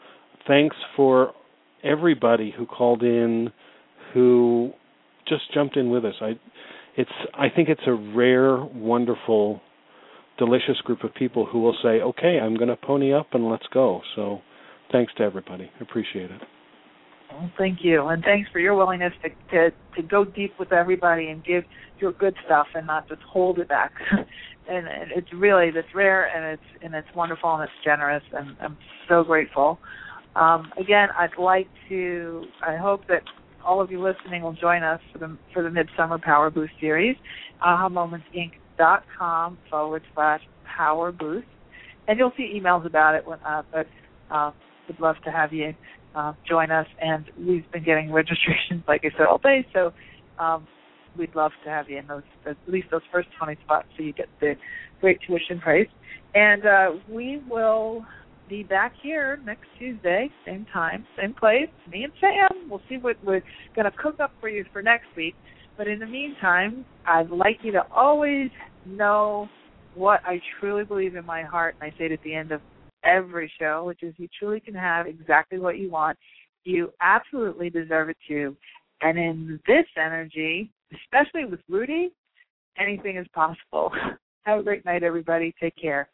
[0.48, 1.34] thanks for
[1.84, 3.52] everybody who called in,
[4.12, 4.72] who
[5.28, 6.14] just jumped in with us.
[6.20, 6.32] I,
[6.96, 9.60] it's, I think it's a rare, wonderful,
[10.38, 13.66] delicious group of people who will say, "Okay, I'm going to pony up and let's
[13.72, 14.40] go." So,
[14.92, 15.70] thanks to everybody.
[15.80, 16.40] Appreciate it.
[17.30, 21.28] Well, thank you, and thanks for your willingness to, to to go deep with everybody
[21.28, 21.64] and give
[21.98, 23.92] your good stuff and not just hold it back.
[24.68, 28.56] and, and it's really it's rare and it's and it's wonderful and it's generous and
[28.60, 29.78] I'm so grateful.
[30.36, 32.44] Um, again, I'd like to.
[32.66, 33.22] I hope that
[33.64, 37.16] all of you listening will join us for the for the Midsummer Power Boost series.
[37.64, 40.40] AhaMomentsInc.com forward slash
[40.76, 41.46] Power Boost,
[42.08, 43.26] and you'll see emails about it.
[43.26, 43.86] When, uh, but
[44.30, 44.50] uh,
[44.88, 45.74] would love to have you
[46.14, 46.86] uh, join us.
[47.00, 49.66] And we've been getting registrations, like I said, all day.
[49.72, 49.92] So
[50.38, 50.66] um,
[51.16, 54.12] we'd love to have you in those at least those first 20 spots, so you
[54.12, 54.54] get the
[55.00, 55.88] great tuition price.
[56.34, 58.04] And uh, we will
[58.48, 61.68] be back here next Tuesday, same time, same place.
[61.90, 62.68] Me and Sam.
[62.68, 63.42] We'll see what we're
[63.74, 65.34] going to cook up for you for next week.
[65.76, 68.50] But in the meantime, I'd like you to always
[68.86, 69.48] know
[69.94, 72.60] what I truly believe in my heart, and I say it at the end of
[73.04, 76.18] every show, which is you truly can have exactly what you want.
[76.64, 78.56] You absolutely deserve it too.
[79.02, 82.12] And in this energy, especially with Rudy,
[82.78, 83.92] anything is possible.
[84.42, 85.54] Have a great night, everybody.
[85.58, 86.08] Take care.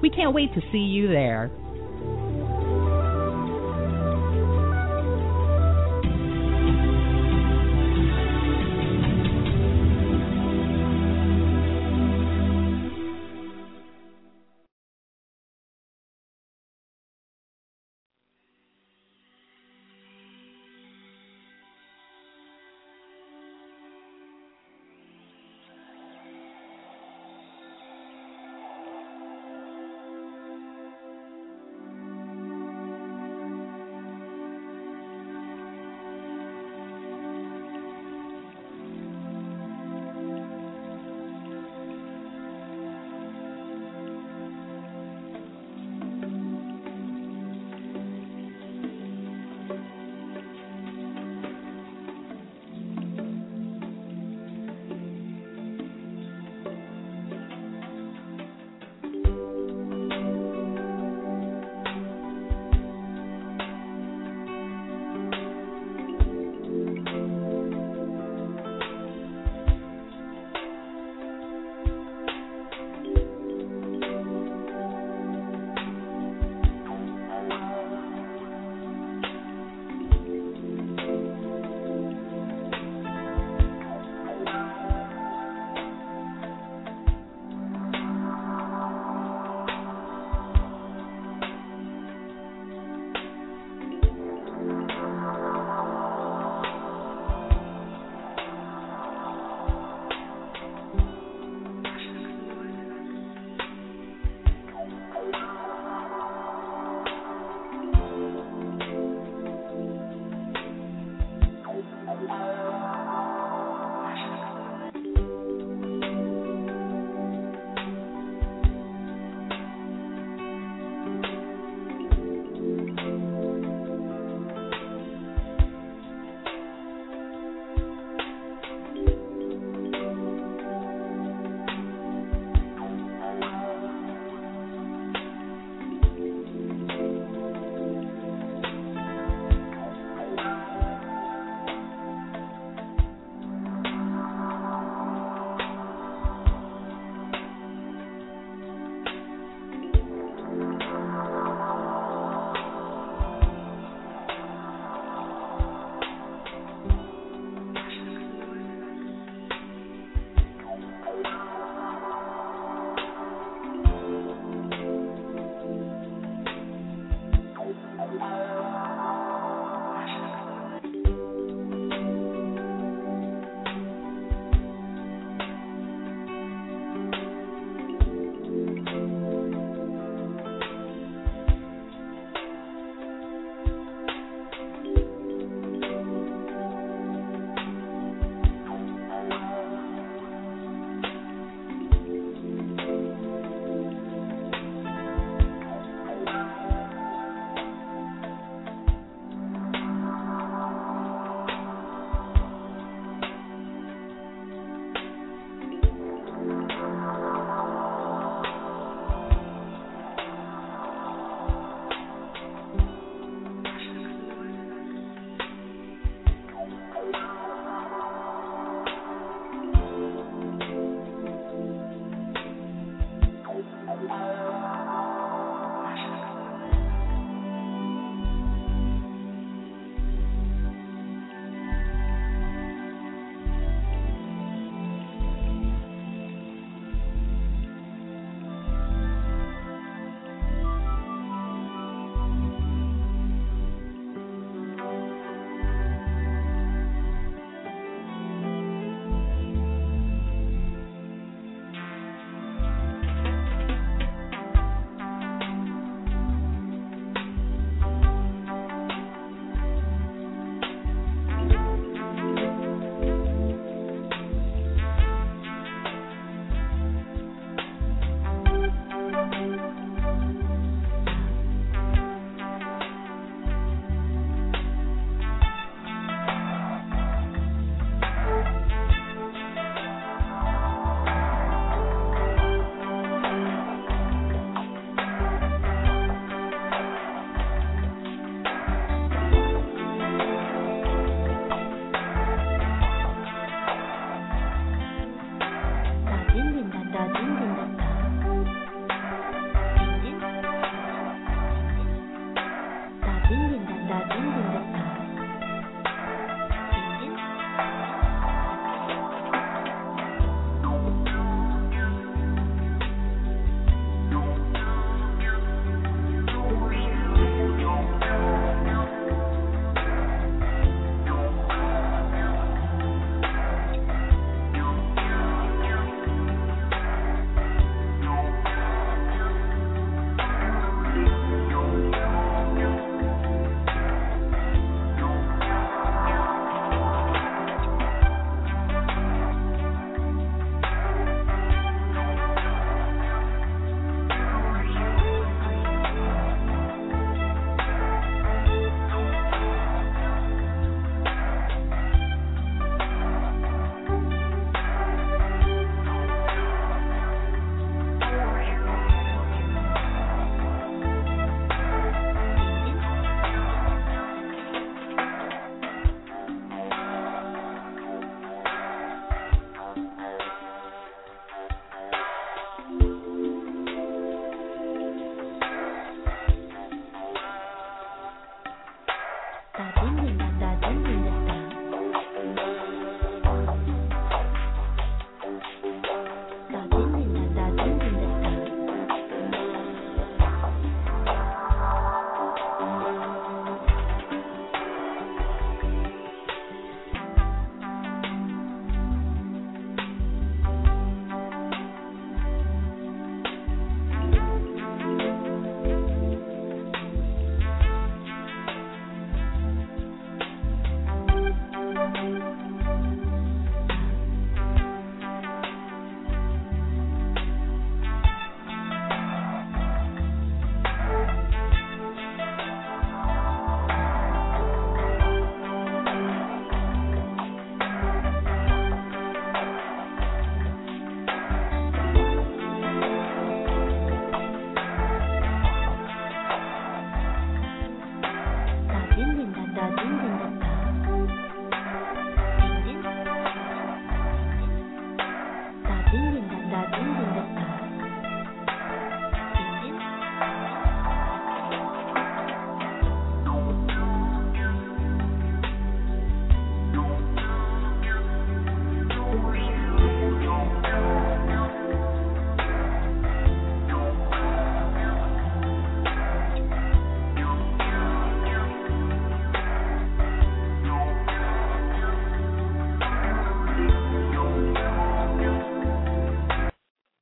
[0.01, 1.51] We can't wait to see you there.